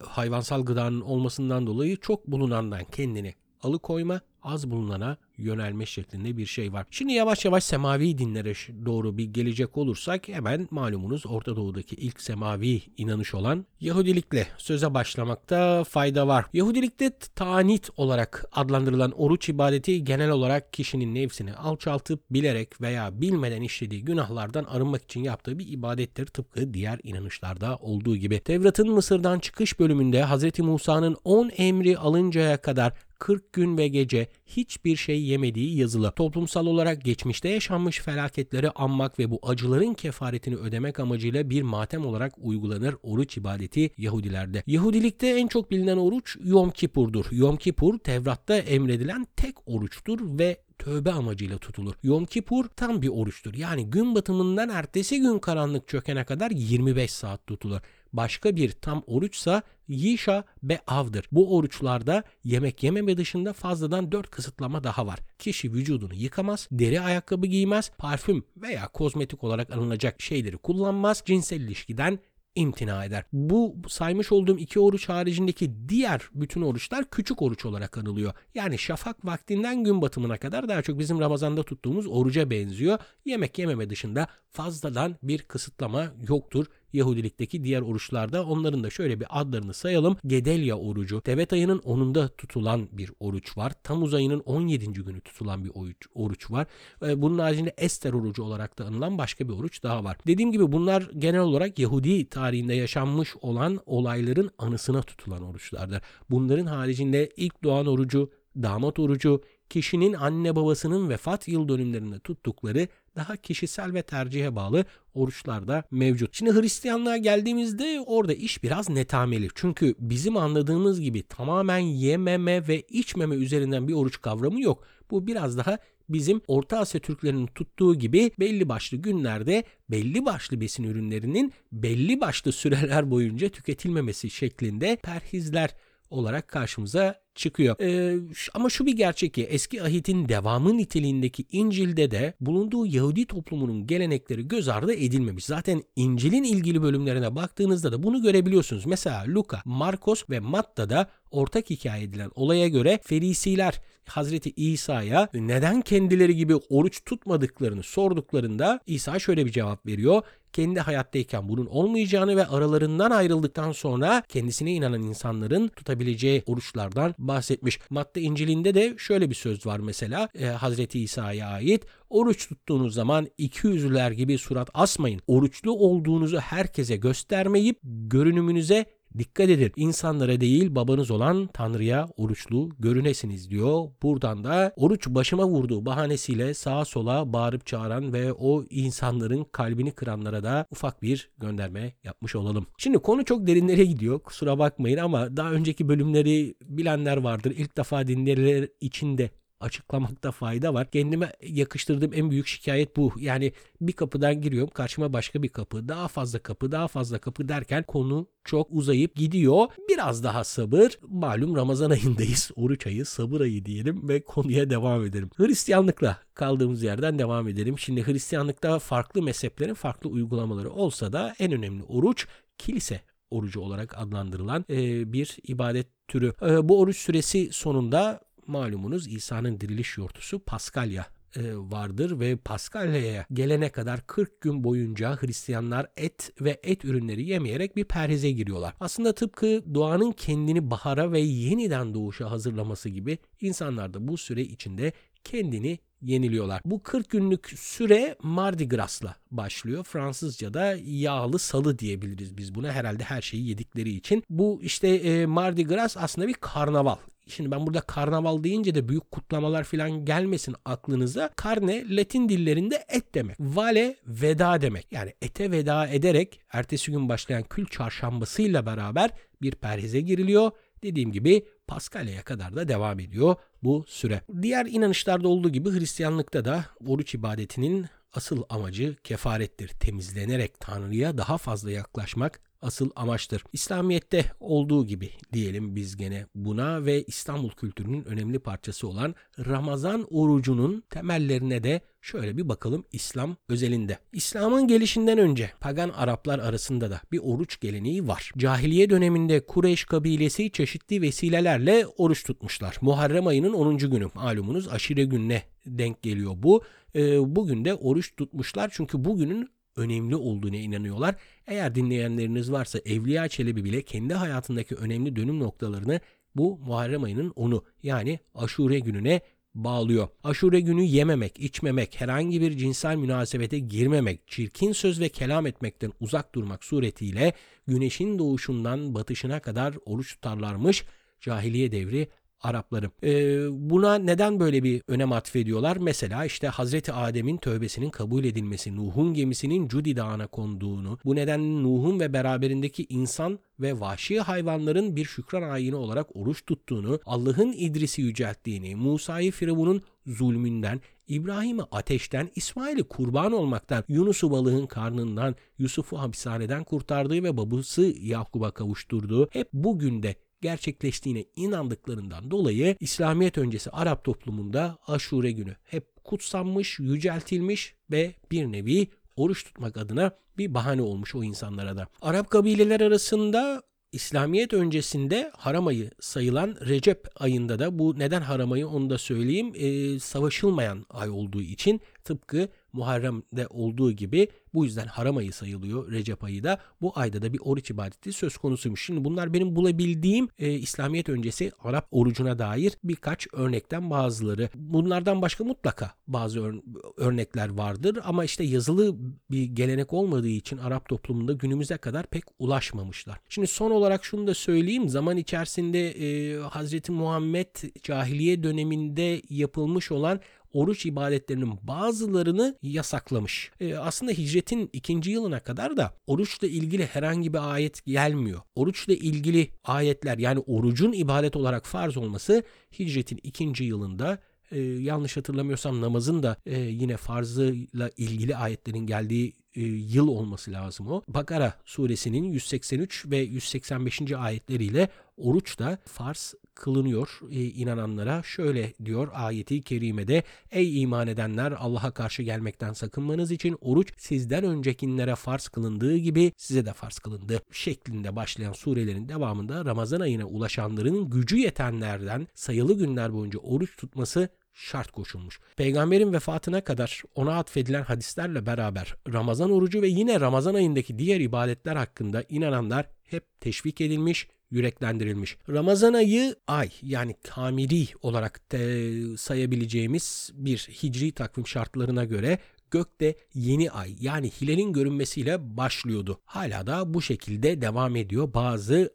hayvansal 0.02 0.64
gıdanın 0.64 1.00
olmasından 1.00 1.66
dolayı 1.66 1.96
çok 1.96 2.26
bulunandan 2.26 2.85
kendini 2.85 3.35
alıkoyma 3.62 4.20
az 4.46 4.70
bulunana 4.70 5.16
yönelme 5.38 5.87
şeklinde 5.87 6.37
bir 6.37 6.46
şey 6.46 6.72
var. 6.72 6.87
Şimdi 6.90 7.12
yavaş 7.12 7.44
yavaş 7.44 7.64
semavi 7.64 8.18
dinlere 8.18 8.52
doğru 8.87 9.18
bir 9.18 9.24
gelecek 9.24 9.76
olursak 9.76 10.28
hemen 10.28 10.68
malumunuz 10.70 11.26
Orta 11.26 11.56
Doğu'daki 11.56 11.96
ilk 11.96 12.20
semavi 12.20 12.82
inanış 12.96 13.35
olan 13.35 13.66
Yahudilikle 13.80 14.46
söze 14.59 14.94
başlamakta 14.94 15.85
fayda 15.85 16.28
var. 16.28 16.44
Yahudilikte 16.52 17.11
tanit 17.35 17.90
olarak 17.96 18.44
adlandırılan 18.52 19.12
oruç 19.12 19.48
ibadeti 19.48 20.04
genel 20.04 20.30
olarak 20.30 20.72
kişinin 20.72 21.14
nefsini 21.14 21.54
alçaltıp 21.54 22.20
bilerek 22.30 22.80
veya 22.80 23.20
bilmeden 23.20 23.62
işlediği 23.62 24.04
günahlardan 24.04 24.64
arınmak 24.64 25.02
için 25.02 25.22
yaptığı 25.24 25.59
bir 25.59 25.68
ibadettir 25.68 26.26
tıpkı 26.26 26.74
diğer 26.74 27.00
inanışlarda 27.02 27.76
olduğu 27.76 28.16
gibi. 28.16 28.40
Tevrat'ın 28.40 28.90
Mısır'dan 28.90 29.38
çıkış 29.38 29.80
bölümünde 29.80 30.24
Hz. 30.24 30.59
Musa'nın 30.59 31.16
10 31.24 31.50
emri 31.56 31.98
alıncaya 31.98 32.56
kadar 32.56 32.92
40 33.18 33.52
gün 33.52 33.78
ve 33.78 33.88
gece 33.88 34.28
hiçbir 34.46 34.96
şey 34.96 35.22
yemediği 35.22 35.77
yazılı. 35.77 36.12
Toplumsal 36.12 36.66
olarak 36.66 37.05
geçmişte 37.05 37.49
yaşanmış 37.49 38.01
felaketleri 38.01 38.70
anmak 38.70 39.18
ve 39.18 39.31
bu 39.31 39.38
acıların 39.42 39.94
kefaretini 39.94 40.57
ödemek 40.57 41.01
amacıyla 41.01 41.51
bir 41.51 41.62
matem 41.62 42.07
olarak 42.07 42.33
uygulanır 42.38 42.94
oruç 43.03 43.37
ibadeti 43.37 43.90
Yahudilerde. 43.99 44.62
Yahudilikte 44.66 45.27
en 45.27 45.46
çok 45.46 45.70
bilinen 45.70 45.96
oruç 45.96 46.37
Yom 46.44 46.70
Kipur'dur. 46.70 47.27
Yom 47.31 47.57
Kipur 47.57 47.99
Tevrat'ta 47.99 48.57
emredilen 48.57 49.27
tek 49.37 49.68
oruçtur 49.68 50.38
ve 50.38 50.66
tövbe 50.79 51.12
amacıyla 51.12 51.59
tutulur. 51.59 51.94
Yom 52.03 52.25
Kipur 52.25 52.64
tam 52.64 53.03
bir 53.03 53.09
oruçtur. 53.09 53.55
Yani 53.55 53.90
gün 53.90 54.14
batımından 54.14 54.68
ertesi 54.68 55.20
gün 55.20 55.38
karanlık 55.38 55.88
çökene 55.88 56.25
kadar 56.25 56.51
25 56.51 57.11
saat 57.11 57.46
tutulur. 57.46 57.81
Başka 58.12 58.57
bir 58.57 58.71
tam 58.71 59.03
oruçsa 59.07 59.62
Yişa 59.88 60.45
ve 60.62 60.81
Av'dır. 60.87 61.29
Bu 61.33 61.57
oruçlarda 61.57 62.23
yemek 62.45 62.83
yememe 62.83 63.16
dışında 63.16 63.53
fazladan 63.53 64.12
4 64.12 64.31
kısıtlama 64.31 64.85
daha 64.85 65.07
var. 65.07 65.19
Kişi 65.38 65.73
vücudunu 65.73 66.14
yıkamaz, 66.14 66.69
deri 66.71 67.01
ayakkabı 67.01 67.47
giymez, 67.47 67.90
parfüm 67.99 68.45
veya 68.57 68.88
kozmetik 68.88 69.45
olarak 69.45 69.73
alınacak 69.73 70.23
şeyleri 70.23 70.57
kullanmaz, 70.57 71.23
cinsel 71.27 71.61
ilişkiden 71.61 72.19
imtina 72.57 73.05
eder. 73.05 73.25
Bu 73.33 73.77
saymış 73.88 74.33
olduğum 74.33 74.59
iki 74.59 74.81
oruç 74.81 75.09
haricindeki 75.09 75.88
diğer 75.88 76.21
bütün 76.35 76.62
oruçlar 76.62 77.11
küçük 77.11 77.42
oruç 77.42 77.64
olarak 77.64 77.99
anılıyor. 77.99 78.33
Yani 78.55 78.79
şafak 78.79 79.25
vaktinden 79.25 79.85
gün 79.85 80.03
batımına 80.03 80.37
kadar 80.37 80.69
daha 80.69 80.83
çok 80.83 80.99
bizim 80.99 81.21
Ramazan'da 81.21 81.62
tuttuğumuz 81.62 82.07
oruca 82.07 82.51
benziyor. 82.51 82.99
Yemek 83.25 83.59
yememe 83.59 83.90
dışında 83.90 84.27
fazladan 84.51 85.16
bir 85.23 85.42
kısıtlama 85.42 86.12
yoktur. 86.29 86.66
Yahudilikteki 86.92 87.64
diğer 87.64 87.81
oruçlarda 87.81 88.46
onların 88.46 88.85
da 88.85 88.90
şöyle 88.90 89.20
bir 89.20 89.27
adlarını 89.31 89.75
sayalım. 89.75 90.16
Gedelya 90.27 90.79
orucu. 90.79 91.20
Tevet 91.20 91.53
ayının 91.53 91.79
10'unda 91.79 92.29
tutulan 92.37 92.88
bir 92.92 93.12
oruç 93.20 93.57
var. 93.57 93.72
Tamuz 93.83 94.14
ayının 94.14 94.40
17. 94.40 94.92
günü 94.92 95.20
tutulan 95.20 95.64
bir 95.64 95.70
oruç, 95.75 95.96
oruç 96.14 96.51
var. 96.51 96.66
Bunun 97.03 97.38
haricinde 97.38 97.75
Ester 97.79 98.12
orucu 98.12 98.42
olarak 98.42 98.79
da 98.79 98.85
anılan 98.85 99.18
başka 99.18 99.49
bir 99.49 99.53
oruç 99.53 99.83
daha 99.83 100.05
var. 100.05 100.16
Dediğim 100.27 100.53
gibi 100.53 100.72
bunlar 100.72 101.11
genel 101.18 101.40
olarak 101.40 101.79
Yahudi 101.79 102.29
tarihinde 102.29 102.75
yaşanmış 102.75 103.37
olan 103.40 103.81
olayların 103.87 104.51
anısına 104.59 105.03
tutulan 105.03 105.42
oruçlardır. 105.42 106.03
Bunların 106.31 106.66
haricinde 106.66 107.31
ilk 107.37 107.64
doğan 107.64 107.87
orucu, 107.87 108.31
damat 108.57 108.99
orucu, 108.99 109.42
kişinin 109.70 110.12
anne 110.12 110.57
babasının 110.57 111.09
vefat 111.09 111.49
yıl 111.49 111.68
dönümlerinde 111.68 112.18
tuttukları 112.18 112.88
daha 113.16 113.37
kişisel 113.37 113.94
ve 113.94 114.02
tercihe 114.02 114.57
bağlı 114.57 114.85
oruçlar 115.14 115.68
da 115.68 115.85
mevcut. 115.90 116.35
Şimdi 116.35 116.52
Hristiyanlığa 116.52 117.16
geldiğimizde 117.16 118.00
orada 118.07 118.35
iş 118.35 118.62
biraz 118.62 118.88
netameli. 118.88 119.48
Çünkü 119.55 119.94
bizim 119.98 120.37
anladığımız 120.37 121.00
gibi 121.00 121.22
tamamen 121.22 121.79
yememe 121.79 122.68
ve 122.68 122.81
içmeme 122.81 123.35
üzerinden 123.35 123.88
bir 123.88 123.92
oruç 123.92 124.20
kavramı 124.20 124.61
yok. 124.61 124.85
Bu 125.11 125.26
biraz 125.26 125.59
daha 125.59 125.79
bizim 126.09 126.40
Orta 126.46 126.79
Asya 126.79 127.00
Türklerinin 127.00 127.46
tuttuğu 127.46 127.94
gibi 127.94 128.31
belli 128.38 128.68
başlı 128.68 128.96
günlerde 128.96 129.64
belli 129.90 130.24
başlı 130.24 130.61
besin 130.61 130.85
ürünlerinin 130.85 131.52
belli 131.72 132.20
başlı 132.20 132.52
süreler 132.52 133.11
boyunca 133.11 133.48
tüketilmemesi 133.48 134.31
şeklinde 134.31 134.96
perhizler 134.96 135.70
olarak 136.11 136.48
karşımıza 136.48 137.25
çıkıyor. 137.37 137.77
Ee, 137.81 138.18
ama 138.55 138.70
şu 138.70 138.87
bir 138.87 138.96
gerçek 138.96 139.35
ki 139.35 139.42
eski 139.42 139.83
ahitin 139.83 140.29
devamı 140.29 140.77
niteliğindeki 140.77 141.44
İncil'de 141.53 142.11
de 142.11 142.35
bulunduğu 142.40 142.87
Yahudi 142.87 143.27
toplumunun 143.27 143.87
gelenekleri 143.87 144.49
göz 144.49 144.68
ardı 144.68 144.94
edilmemiş. 144.94 145.44
Zaten 145.44 145.83
İncil'in 145.96 146.44
ilgili 146.44 146.83
bölümlerine 146.83 147.35
baktığınızda 147.35 147.92
da 147.92 148.03
bunu 148.03 148.22
görebiliyorsunuz. 148.22 148.87
Mesela 148.87 149.25
Luka, 149.29 149.62
Markos 149.64 150.31
ve 150.31 150.40
Matta'da 150.40 151.07
ortak 151.31 151.70
hikaye 151.70 152.05
edilen 152.05 152.31
olaya 152.35 152.68
göre 152.68 153.01
Ferisiler 153.03 153.81
Hazreti 154.09 154.53
İsa'ya 154.57 155.29
neden 155.35 155.81
kendileri 155.81 156.37
gibi 156.37 156.57
oruç 156.57 157.05
tutmadıklarını 157.05 157.83
sorduklarında 157.83 158.81
İsa 158.87 159.18
şöyle 159.18 159.46
bir 159.46 159.51
cevap 159.53 159.87
veriyor 159.87 160.22
kendi 160.57 160.81
hayattayken 160.81 161.49
bunun 161.49 161.66
olmayacağını 161.66 162.37
ve 162.37 162.46
aralarından 162.46 163.11
ayrıldıktan 163.11 163.72
sonra 163.72 164.22
kendisine 164.29 164.72
inanan 164.72 165.03
insanların 165.03 165.68
tutabileceği 165.68 166.42
oruçlardan 166.46 167.14
bahsetmiş. 167.28 167.80
Matta 167.90 168.20
İncil'inde 168.20 168.74
de 168.74 168.94
şöyle 168.98 169.30
bir 169.30 169.34
söz 169.34 169.66
var 169.66 169.78
mesela 169.78 170.28
e, 170.38 170.46
Hazreti 170.46 171.00
İsa'ya 171.00 171.48
ait. 171.48 171.84
Oruç 172.10 172.48
tuttuğunuz 172.48 172.94
zaman 172.94 173.28
iki 173.38 173.66
yüzlüler 173.66 174.10
gibi 174.10 174.38
surat 174.38 174.70
asmayın. 174.74 175.20
Oruçlu 175.26 175.72
olduğunuzu 175.72 176.38
herkese 176.38 176.96
göstermeyip 176.96 177.78
görünümünüze 177.82 178.86
Dikkat 179.18 179.50
edin 179.50 179.72
insanlara 179.76 180.40
değil 180.40 180.74
babanız 180.74 181.11
olan 181.11 181.46
Tanrı'ya 181.46 182.09
oruçlu 182.16 182.70
görünesiniz 182.79 183.50
diyor. 183.50 183.88
Buradan 184.02 184.44
da 184.44 184.72
oruç 184.76 185.09
başıma 185.09 185.44
vurduğu 185.44 185.87
bahanesiyle 185.87 186.55
sağa 186.55 186.85
sola 186.85 187.33
bağırıp 187.33 187.66
çağıran 187.66 188.12
ve 188.12 188.33
o 188.33 188.64
insanların 188.70 189.46
kalbini 189.52 189.92
kıranlara 189.92 190.42
da 190.42 190.66
ufak 190.70 191.02
bir 191.02 191.31
gönderme 191.38 191.94
yapmış 192.05 192.37
olalım. 192.37 192.66
Şimdi 192.79 192.98
konu 192.98 193.24
çok 193.24 193.46
derinlere 193.46 193.85
gidiyor 193.85 194.18
kusura 194.18 194.59
bakmayın 194.59 194.98
ama 194.98 195.37
daha 195.37 195.52
önceki 195.52 195.88
bölümleri 195.88 196.55
bilenler 196.62 197.16
vardır. 197.16 197.52
İlk 197.57 197.76
defa 197.76 198.07
dinleyenler 198.07 198.68
için 198.81 199.18
de 199.18 199.31
açıklamakta 199.61 200.33
fayda 200.33 200.75
var. 200.75 200.90
Kendime 200.90 201.33
yakıştırdığım 201.42 202.14
en 202.14 202.31
büyük 202.31 202.47
şikayet 202.47 202.97
bu. 202.97 203.12
Yani 203.19 203.53
bir 203.81 203.92
kapıdan 203.92 204.40
giriyorum 204.40 204.71
karşıma 204.75 205.12
başka 205.12 205.42
bir 205.42 205.49
kapı 205.49 205.88
daha 205.88 206.09
fazla 206.09 206.38
kapı 206.38 206.73
daha 206.73 206.88
fazla 206.88 207.19
kapı 207.19 207.49
derken 207.49 207.83
konu 207.83 208.29
çok 208.45 208.69
uzayıp 208.71 209.14
gidiyor. 209.14 209.66
Biraz 209.88 210.25
daha 210.25 210.45
sabır. 210.45 210.99
Malum 211.09 211.57
Ramazan 211.57 211.90
ayındayız. 211.90 212.51
Oruç 212.57 212.87
ayı, 212.87 213.07
sabır 213.07 213.40
ayı 213.40 213.64
diyelim 213.64 214.09
ve 214.09 214.21
konuya 214.25 214.71
devam 214.71 215.05
edelim. 215.05 215.31
Hristiyanlıkla 215.37 216.19
kaldığımız 216.35 216.83
yerden 216.83 217.19
devam 217.19 217.49
edelim. 217.49 217.79
Şimdi 217.79 218.07
Hristiyanlıkta 218.07 218.79
farklı 218.79 219.23
mezheplerin 219.23 219.75
farklı 219.75 220.11
uygulamaları 220.11 220.71
olsa 220.71 221.12
da 221.12 221.35
en 221.38 221.53
önemli 221.53 221.83
oruç 221.83 222.27
kilise 222.59 223.01
orucu 223.31 223.61
olarak 223.61 223.99
adlandırılan 223.99 224.64
bir 225.12 225.37
ibadet 225.42 225.87
türü. 226.09 226.33
Bu 226.62 226.81
oruç 226.81 226.97
süresi 226.97 227.49
sonunda 227.53 228.21
malumunuz 228.48 229.06
İsa'nın 229.06 229.61
diriliş 229.61 229.98
yortusu 229.98 230.38
Paskalya 230.38 231.06
e, 231.37 231.56
vardır 231.56 232.20
ve 232.20 232.37
Paskalya'ya 232.37 233.26
gelene 233.32 233.68
kadar 233.68 234.06
40 234.06 234.40
gün 234.40 234.64
boyunca 234.64 235.16
Hristiyanlar 235.16 235.87
et 235.96 236.32
ve 236.40 236.61
et 236.62 236.85
ürünleri 236.85 237.24
yemeyerek 237.24 237.76
bir 237.76 237.85
perhize 237.85 238.30
giriyorlar. 238.30 238.74
Aslında 238.80 239.14
tıpkı 239.14 239.64
doğanın 239.74 240.12
kendini 240.12 240.70
bahara 240.70 241.12
ve 241.12 241.20
yeniden 241.20 241.94
doğuşa 241.94 242.30
hazırlaması 242.30 242.88
gibi 242.88 243.18
insanlar 243.40 243.94
da 243.94 244.09
bu 244.09 244.16
süre 244.16 244.42
içinde 244.42 244.92
kendini 245.24 245.78
yeniliyorlar. 246.02 246.61
Bu 246.64 246.82
40 246.82 247.11
günlük 247.11 247.52
süre 247.56 248.16
Mardi 248.22 248.68
Gras'la 248.68 249.16
başlıyor. 249.30 249.85
Fransızca'da 249.85 250.76
yağlı 250.85 251.38
salı 251.38 251.78
diyebiliriz 251.78 252.37
biz 252.37 252.54
buna 252.54 252.72
herhalde 252.72 253.04
her 253.04 253.22
şeyi 253.22 253.48
yedikleri 253.48 253.90
için. 253.90 254.22
Bu 254.30 254.59
işte 254.62 254.88
e, 254.88 255.26
Mardi 255.26 255.64
Gras 255.64 255.96
aslında 255.96 256.28
bir 256.28 256.35
karnaval. 256.35 256.96
Şimdi 257.28 257.50
ben 257.50 257.66
burada 257.66 257.80
karnaval 257.80 258.44
deyince 258.44 258.74
de 258.74 258.88
büyük 258.88 259.10
kutlamalar 259.10 259.64
falan 259.64 260.04
gelmesin 260.04 260.54
aklınıza. 260.64 261.30
Karne 261.36 261.96
Latin 261.96 262.28
dillerinde 262.28 262.84
et 262.88 263.14
demek. 263.14 263.36
Vale 263.40 263.96
veda 264.06 264.60
demek. 264.60 264.92
Yani 264.92 265.14
ete 265.22 265.50
veda 265.50 265.86
ederek 265.88 266.40
ertesi 266.52 266.92
gün 266.92 267.08
başlayan 267.08 267.42
kül 267.42 267.66
çarşambasıyla 267.66 268.66
beraber 268.66 269.10
bir 269.42 269.52
perhize 269.52 270.00
giriliyor. 270.00 270.50
Dediğim 270.82 271.12
gibi 271.12 271.46
Paskalya'ya 271.66 272.22
kadar 272.22 272.56
da 272.56 272.68
devam 272.68 273.00
ediyor 273.00 273.36
bu 273.62 273.84
süre. 273.88 274.20
Diğer 274.42 274.66
inanışlarda 274.66 275.28
olduğu 275.28 275.50
gibi 275.50 275.70
Hristiyanlıkta 275.70 276.44
da 276.44 276.64
oruç 276.86 277.14
ibadetinin 277.14 277.86
asıl 278.12 278.42
amacı 278.48 278.96
kefarettir. 279.04 279.68
Temizlenerek 279.68 280.60
Tanrı'ya 280.60 281.18
daha 281.18 281.38
fazla 281.38 281.70
yaklaşmak 281.70 282.40
asıl 282.66 282.90
amaçtır. 282.96 283.44
İslamiyet'te 283.52 284.24
olduğu 284.40 284.87
gibi 284.87 285.11
diyelim 285.33 285.76
biz 285.76 285.96
gene 285.96 286.26
buna 286.35 286.85
ve 286.85 287.05
İstanbul 287.05 287.50
kültürünün 287.50 288.05
önemli 288.05 288.38
parçası 288.38 288.88
olan 288.88 289.14
Ramazan 289.38 290.07
orucunun 290.11 290.85
temellerine 290.90 291.62
de 291.62 291.81
şöyle 292.00 292.37
bir 292.37 292.48
bakalım 292.48 292.85
İslam 292.92 293.37
özelinde. 293.48 293.98
İslam'ın 294.12 294.68
gelişinden 294.68 295.18
önce 295.18 295.50
pagan 295.61 295.88
Araplar 295.88 296.38
arasında 296.38 296.90
da 296.90 297.00
bir 297.12 297.20
oruç 297.22 297.61
geleneği 297.61 298.09
var. 298.09 298.33
Cahiliye 298.37 298.90
döneminde 298.90 299.46
Kureyş 299.46 299.85
kabilesi 299.85 300.50
çeşitli 300.50 301.02
vesilelerle 301.02 301.87
oruç 301.87 302.24
tutmuşlar. 302.24 302.76
Muharrem 302.81 303.26
ayının 303.26 303.52
10. 303.52 303.79
günü 303.79 304.09
malumunuz 304.14 304.68
aşire 304.68 305.05
gününe 305.05 305.42
denk 305.66 306.02
geliyor 306.02 306.33
bu. 306.37 306.62
E, 306.94 307.37
bugün 307.37 307.64
de 307.64 307.74
oruç 307.74 308.16
tutmuşlar 308.16 308.70
çünkü 308.74 309.05
bugünün 309.05 309.48
önemli 309.76 310.16
olduğuna 310.16 310.56
inanıyorlar. 310.56 311.14
Eğer 311.46 311.74
dinleyenleriniz 311.74 312.52
varsa 312.52 312.78
Evliya 312.78 313.28
Çelebi 313.28 313.64
bile 313.64 313.82
kendi 313.82 314.14
hayatındaki 314.14 314.74
önemli 314.74 315.16
dönüm 315.16 315.40
noktalarını 315.40 316.00
bu 316.36 316.58
Muharrem 316.58 317.04
ayının 317.04 317.32
onu 317.36 317.64
yani 317.82 318.18
Aşure 318.34 318.78
gününe 318.78 319.20
bağlıyor. 319.54 320.08
Aşure 320.24 320.60
günü 320.60 320.82
yememek, 320.82 321.40
içmemek, 321.40 322.00
herhangi 322.00 322.40
bir 322.40 322.56
cinsel 322.56 322.96
münasebete 322.96 323.58
girmemek, 323.58 324.28
çirkin 324.28 324.72
söz 324.72 325.00
ve 325.00 325.08
kelam 325.08 325.46
etmekten 325.46 325.92
uzak 326.00 326.34
durmak 326.34 326.64
suretiyle 326.64 327.32
güneşin 327.66 328.18
doğuşundan 328.18 328.94
batışına 328.94 329.40
kadar 329.40 329.74
oruç 329.86 330.14
tutarlarmış. 330.14 330.84
Cahiliye 331.20 331.72
devri 331.72 332.08
Arapları. 332.40 332.90
Ee, 333.03 333.46
buna 333.70 333.94
neden 333.94 334.40
böyle 334.40 334.62
bir 334.62 334.83
önem 334.88 335.12
atfediyorlar? 335.12 335.77
Mesela 335.77 336.25
işte 336.25 336.49
Hazreti 336.49 336.92
Adem'in 336.92 337.37
tövbesinin 337.37 337.90
kabul 337.90 338.25
edilmesi, 338.25 338.77
Nuh'un 338.77 339.14
gemisinin 339.14 339.68
Cudi 339.68 339.96
Dağı'na 339.96 340.27
konduğunu, 340.27 340.99
bu 341.05 341.14
nedenle 341.16 341.62
Nuh'un 341.62 342.01
ve 342.01 342.12
beraberindeki 342.12 342.87
insan 342.88 343.38
ve 343.61 343.81
vahşi 343.81 344.20
hayvanların 344.20 344.96
bir 344.96 345.05
şükran 345.05 345.42
ayini 345.42 345.77
olarak 345.77 346.16
oruç 346.16 346.46
tuttuğunu, 346.46 347.01
Allah'ın 347.07 347.53
İdris'i 347.53 348.03
yücelttiğini, 348.03 348.77
Musa'yı 348.77 349.33
Firavun'un 349.33 349.83
zulmünden, 350.07 350.81
İbrahim'i 351.09 351.62
ateşten, 351.62 352.31
İsmail'i 352.35 352.83
kurban 352.85 353.33
olmaktan, 353.33 353.85
Yunus'u 353.88 354.31
balığın 354.31 354.66
karnından, 354.66 355.35
Yusuf'u 355.59 355.99
hapishaneden 355.99 356.64
kurtardığı 356.64 357.22
ve 357.22 357.37
babası 357.37 357.94
Yakub'a 358.01 358.51
kavuşturduğu 358.51 359.29
hep 359.31 359.49
bugün 359.53 360.03
de 360.03 360.16
gerçekleştiğine 360.42 361.25
inandıklarından 361.37 362.31
dolayı 362.31 362.77
İslamiyet 362.81 363.38
öncesi 363.38 363.70
Arap 363.70 364.05
toplumunda 364.05 364.79
Aşure 364.87 365.33
günü 365.33 365.57
hep 365.64 366.05
kutsanmış, 366.05 366.79
yüceltilmiş 366.79 367.75
ve 367.90 368.14
bir 368.31 368.44
nevi 368.44 368.88
oruç 369.16 369.44
tutmak 369.44 369.77
adına 369.77 370.11
bir 370.38 370.55
bahane 370.55 370.83
olmuş 370.83 371.14
o 371.14 371.25
insanlara 371.25 371.77
da. 371.77 371.88
Arap 372.03 372.31
kabileler 372.31 372.81
arasında 372.81 373.62
İslamiyet 373.92 374.53
öncesinde 374.53 375.31
haram 375.37 375.66
ayı 375.66 375.90
sayılan 376.01 376.57
Recep 376.66 377.07
ayında 377.16 377.59
da 377.59 377.79
bu 377.79 377.99
neden 377.99 378.22
haram 378.22 378.53
ayı 378.53 378.68
onu 378.68 378.90
da 378.90 378.99
söyleyeyim 378.99 379.53
e, 379.55 379.99
savaşılmayan 379.99 380.87
ay 380.90 381.11
olduğu 381.11 381.42
için 381.42 381.81
tıpkı 382.05 382.49
Muharrem'de 382.72 383.46
olduğu 383.46 383.92
gibi 383.92 384.29
bu 384.55 384.64
yüzden 384.64 384.87
haram 384.87 385.16
ayı 385.16 385.33
sayılıyor 385.33 385.92
Recep 385.92 386.24
ayı 386.24 386.44
da. 386.44 386.59
Bu 386.81 386.92
ayda 386.94 387.22
da 387.22 387.33
bir 387.33 387.40
oruç 387.44 387.70
ibadeti 387.70 388.12
söz 388.12 388.37
konusuymuş. 388.37 388.87
Şimdi 388.87 389.05
bunlar 389.05 389.33
benim 389.33 389.57
bulabildiğim 389.57 390.29
e, 390.38 390.52
İslamiyet 390.52 391.09
öncesi 391.09 391.52
Arap 391.64 391.88
orucuna 391.90 392.38
dair 392.38 392.72
birkaç 392.85 393.26
örnekten 393.33 393.90
bazıları. 393.90 394.48
Bunlardan 394.55 395.22
başka 395.22 395.44
mutlaka 395.44 395.92
bazı 396.07 396.40
ör- 396.40 396.62
örnekler 396.96 397.48
vardır 397.48 397.98
ama 398.05 398.24
işte 398.24 398.44
yazılı 398.44 398.96
bir 399.31 399.44
gelenek 399.44 399.92
olmadığı 399.92 400.29
için 400.29 400.59
Arap 400.59 400.88
toplumunda 400.88 401.33
günümüze 401.33 401.76
kadar 401.76 402.07
pek 402.07 402.24
ulaşmamışlar. 402.38 403.18
Şimdi 403.29 403.48
son 403.48 403.70
olarak 403.70 404.05
şunu 404.05 404.26
da 404.26 404.35
söyleyeyim. 404.35 404.88
Zaman 404.88 405.16
içerisinde 405.16 405.90
e, 405.90 406.37
Hazreti 406.38 406.92
Muhammed 406.92 407.46
cahiliye 407.83 408.42
döneminde 408.42 409.22
yapılmış 409.31 409.92
olan 409.92 410.20
oruç 410.57 410.87
ibadetlerinin 410.87 411.59
bazılarını 411.62 412.59
yasaklamış. 412.62 413.51
E, 413.61 413.77
aslında 413.77 414.12
hicretin 414.12 414.71
ikinci 414.73 415.11
yılına 415.11 415.40
kadar 415.40 415.77
da 415.77 415.95
oruçla 416.07 416.47
ilgili 416.47 416.87
herhangi 416.87 417.33
bir 417.33 417.53
ayet 417.53 417.85
gelmiyor. 417.87 418.40
Oruçla 418.55 418.95
ilgili 418.95 419.51
ayetler 419.64 420.19
yani 420.19 420.38
orucun 420.47 420.92
ibadet 420.92 421.37
olarak 421.37 421.66
farz 421.66 421.97
olması 421.97 422.42
hicretin 422.79 423.21
ikinci 423.23 423.64
yılında 423.64 424.19
e, 424.51 424.61
yanlış 424.61 425.16
hatırlamıyorsam 425.16 425.81
namazın 425.81 426.23
da 426.23 426.37
e, 426.47 426.61
yine 426.61 426.97
farzıyla 426.97 427.90
ilgili 427.97 428.37
ayetlerin 428.37 428.87
geldiği 428.87 429.33
e, 429.57 429.61
yıl 429.66 430.09
olması 430.09 430.53
lazım 430.53 430.88
o. 430.88 431.03
Bakara 431.09 431.55
suresinin 431.64 432.25
183 432.25 433.07
ve 433.07 433.16
185. 433.16 434.12
ayetleriyle 434.12 434.88
oruç 435.16 435.59
da 435.59 435.79
farz 435.85 436.35
kılınıyor 436.55 437.21
e, 437.31 437.45
inananlara. 437.45 438.23
Şöyle 438.23 438.73
diyor 438.85 439.09
ayeti 439.12 439.62
kerimede 439.62 440.23
Ey 440.51 440.83
iman 440.83 441.09
edenler 441.09 441.53
Allah'a 441.53 441.90
karşı 441.90 442.23
gelmekten 442.23 442.73
sakınmanız 442.73 443.31
için 443.31 443.59
oruç 443.61 443.92
sizden 443.99 444.45
öncekinlere 444.45 445.14
farz 445.14 445.49
kılındığı 445.49 445.97
gibi 445.97 446.33
size 446.37 446.66
de 446.66 446.73
farz 446.73 446.99
kılındı. 446.99 447.42
Şeklinde 447.53 448.16
başlayan 448.16 448.53
surelerin 448.53 449.09
devamında 449.09 449.64
Ramazan 449.64 450.01
ayına 450.01 450.25
ulaşanların 450.25 451.11
gücü 451.11 451.37
yetenlerden 451.37 452.29
sayılı 452.35 452.75
günler 452.75 453.12
boyunca 453.12 453.38
oruç 453.38 453.77
tutması 453.77 454.29
şart 454.57 454.90
koşulmuş. 454.90 455.40
Peygamberin 455.57 456.12
vefatına 456.12 456.61
kadar 456.61 457.03
ona 457.14 457.38
atfedilen 457.38 457.83
hadislerle 457.83 458.47
beraber 458.47 458.95
Ramazan 459.12 459.51
orucu 459.51 459.83
ve 459.83 459.88
yine 459.88 460.21
Ramazan 460.21 460.55
ayındaki 460.55 460.99
diğer 460.99 461.21
ibadetler 461.21 461.77
hakkında 461.77 462.25
inananlar 462.29 462.88
hep 463.05 463.40
teşvik 463.40 463.81
edilmiş, 463.81 464.29
yüreklendirilmiş. 464.51 465.37
Ramazan 465.49 465.92
ayı 465.95 466.37
ay 466.47 466.71
yani 466.83 467.14
kamili 467.23 467.87
olarak 468.03 468.51
te 468.51 468.92
sayabileceğimiz 469.16 470.31
bir 470.35 470.59
hicri 470.59 471.12
takvim 471.12 471.47
şartlarına 471.47 472.05
göre 472.05 472.38
gökte 472.71 473.16
yeni 473.35 473.71
ay 473.71 473.97
yani 474.01 474.31
hilalin 474.31 474.73
görünmesiyle 474.73 475.57
başlıyordu. 475.57 476.21
Hala 476.25 476.66
da 476.66 476.95
bu 476.95 477.03
şekilde 477.03 477.61
devam 477.61 477.97
ediyor 477.97 478.35
bazı 478.35 478.92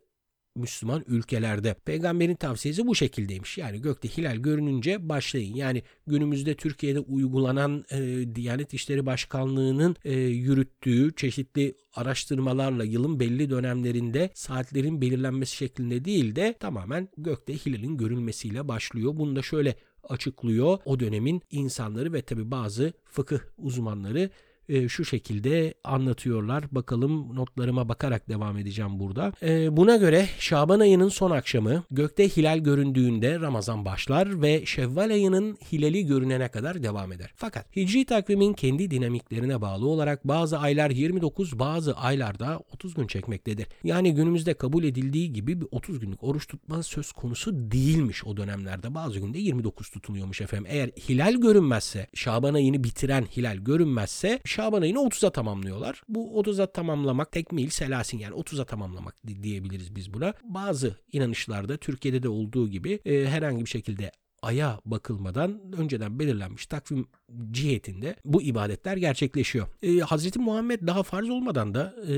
Müslüman 0.56 1.04
ülkelerde. 1.08 1.74
Peygamberin 1.74 2.36
tavsiyesi 2.36 2.88
bu 2.88 2.96
şekildeymiş. 2.96 3.58
Yani 3.58 3.82
gökte 3.82 4.08
hilal 4.08 4.36
görününce 4.36 5.10
başlayın. 5.10 5.56
Yani 5.56 5.84
günümüzde 6.08 6.56
Türkiye'de 6.56 7.00
uygulanan 7.00 7.86
e, 7.92 8.26
Diyanet 8.36 8.74
İşleri 8.74 9.06
Başkanlığı'nın 9.06 9.96
e, 10.06 10.14
yürüttüğü 10.20 11.16
çeşitli 11.16 11.76
araştırmalarla 11.94 12.84
yılın 12.84 13.20
belli 13.20 13.50
dönemlerinde 13.50 14.30
saatlerin 14.34 15.02
belirlenmesi 15.02 15.56
şeklinde 15.56 16.06
değil 16.06 16.36
de 16.36 16.56
tamamen 16.60 17.10
gökte 17.18 17.54
hilalin 17.54 17.98
görülmesiyle 17.98 18.68
başlıyor. 18.68 19.12
Bunu 19.16 19.36
da 19.36 19.42
şöyle 19.42 19.76
açıklıyor 20.04 20.78
o 20.86 21.00
dönemin 21.00 21.42
insanları 21.52 22.14
ve 22.14 22.22
tabi 22.22 22.52
bazı 22.52 22.94
fıkıh 23.06 23.40
uzmanları 23.58 24.30
e, 24.70 24.90
şu 24.90 25.06
şekilde 25.06 25.74
anlatıyorlar. 25.84 26.64
Bakalım 26.72 27.36
notlarıma 27.36 27.90
bakarak 27.90 28.30
devam 28.30 28.58
edeceğim 28.58 29.00
burada. 29.00 29.34
E, 29.44 29.78
buna 29.78 29.96
göre 29.96 30.26
Şaban 30.40 30.80
ayının 30.80 31.10
son 31.10 31.32
akşamı 31.32 31.84
gökte 31.92 32.30
hilal 32.30 32.58
göründüğünde 32.60 33.40
Ramazan 33.40 33.86
başlar 33.86 34.42
ve 34.42 34.66
Şevval 34.66 35.10
ayının 35.10 35.58
hilali 35.72 36.06
görünene 36.06 36.48
kadar 36.48 36.84
devam 36.84 37.12
eder. 37.12 37.32
Fakat 37.36 37.76
Hicri 37.76 38.06
takvimin 38.06 38.54
kendi 38.54 38.92
dinamiklerine 38.92 39.62
bağlı 39.62 39.88
olarak 39.88 40.28
bazı 40.28 40.60
aylar 40.60 40.90
29 40.90 41.60
bazı 41.60 41.94
aylarda 41.94 42.60
30 42.74 42.94
gün 42.94 43.08
çekmektedir. 43.08 43.68
Yani 43.84 44.16
günümüzde 44.16 44.54
kabul 44.54 44.84
edildiği 44.84 45.34
gibi 45.34 45.62
bir 45.62 45.68
30 45.72 46.00
günlük 46.00 46.24
oruç 46.24 46.48
tutma 46.48 46.84
söz 46.84 47.12
konusu 47.12 47.72
değilmiş 47.72 48.26
o 48.26 48.38
dönemlerde. 48.38 48.96
Bazı 48.96 49.20
günde 49.20 49.40
29 49.40 49.90
tutuluyormuş 49.90 50.42
efendim. 50.42 50.68
Eğer 50.70 50.90
hilal 51.10 51.34
görünmezse, 51.34 52.08
Şaban 52.14 52.54
ayını 52.54 52.84
bitiren 52.84 53.26
hilal 53.38 53.58
görünmezse 53.58 54.40
Şaban 54.52 54.82
ayını 54.82 55.00
30'a 55.00 55.30
tamamlıyorlar. 55.30 56.02
Bu 56.10 56.44
30'a 56.44 56.72
tamamlamak 56.72 57.32
tekmil 57.32 57.70
selasin 57.70 58.18
yani 58.18 58.36
30'a 58.36 58.66
tamamlamak 58.66 59.16
diyebiliriz 59.44 59.96
biz 59.96 60.14
buna. 60.14 60.34
Bazı 60.44 60.96
inanışlarda 61.12 61.78
Türkiye'de 61.78 62.24
de 62.24 62.30
olduğu 62.30 62.70
gibi 62.70 63.00
e, 63.06 63.28
herhangi 63.28 63.66
bir 63.66 63.70
şekilde 63.70 64.12
aya 64.42 64.80
bakılmadan 64.86 65.62
önceden 65.78 66.20
belirlenmiş 66.20 66.66
takvim 66.66 67.08
cihetinde 67.52 68.16
bu 68.26 68.42
ibadetler 68.42 68.98
gerçekleşiyor. 68.98 69.68
Ee, 69.82 70.00
Hazreti 70.00 70.40
Muhammed 70.40 70.88
daha 70.88 71.04
farz 71.04 71.30
olmadan 71.30 71.74
da 71.74 71.96
e, 72.08 72.14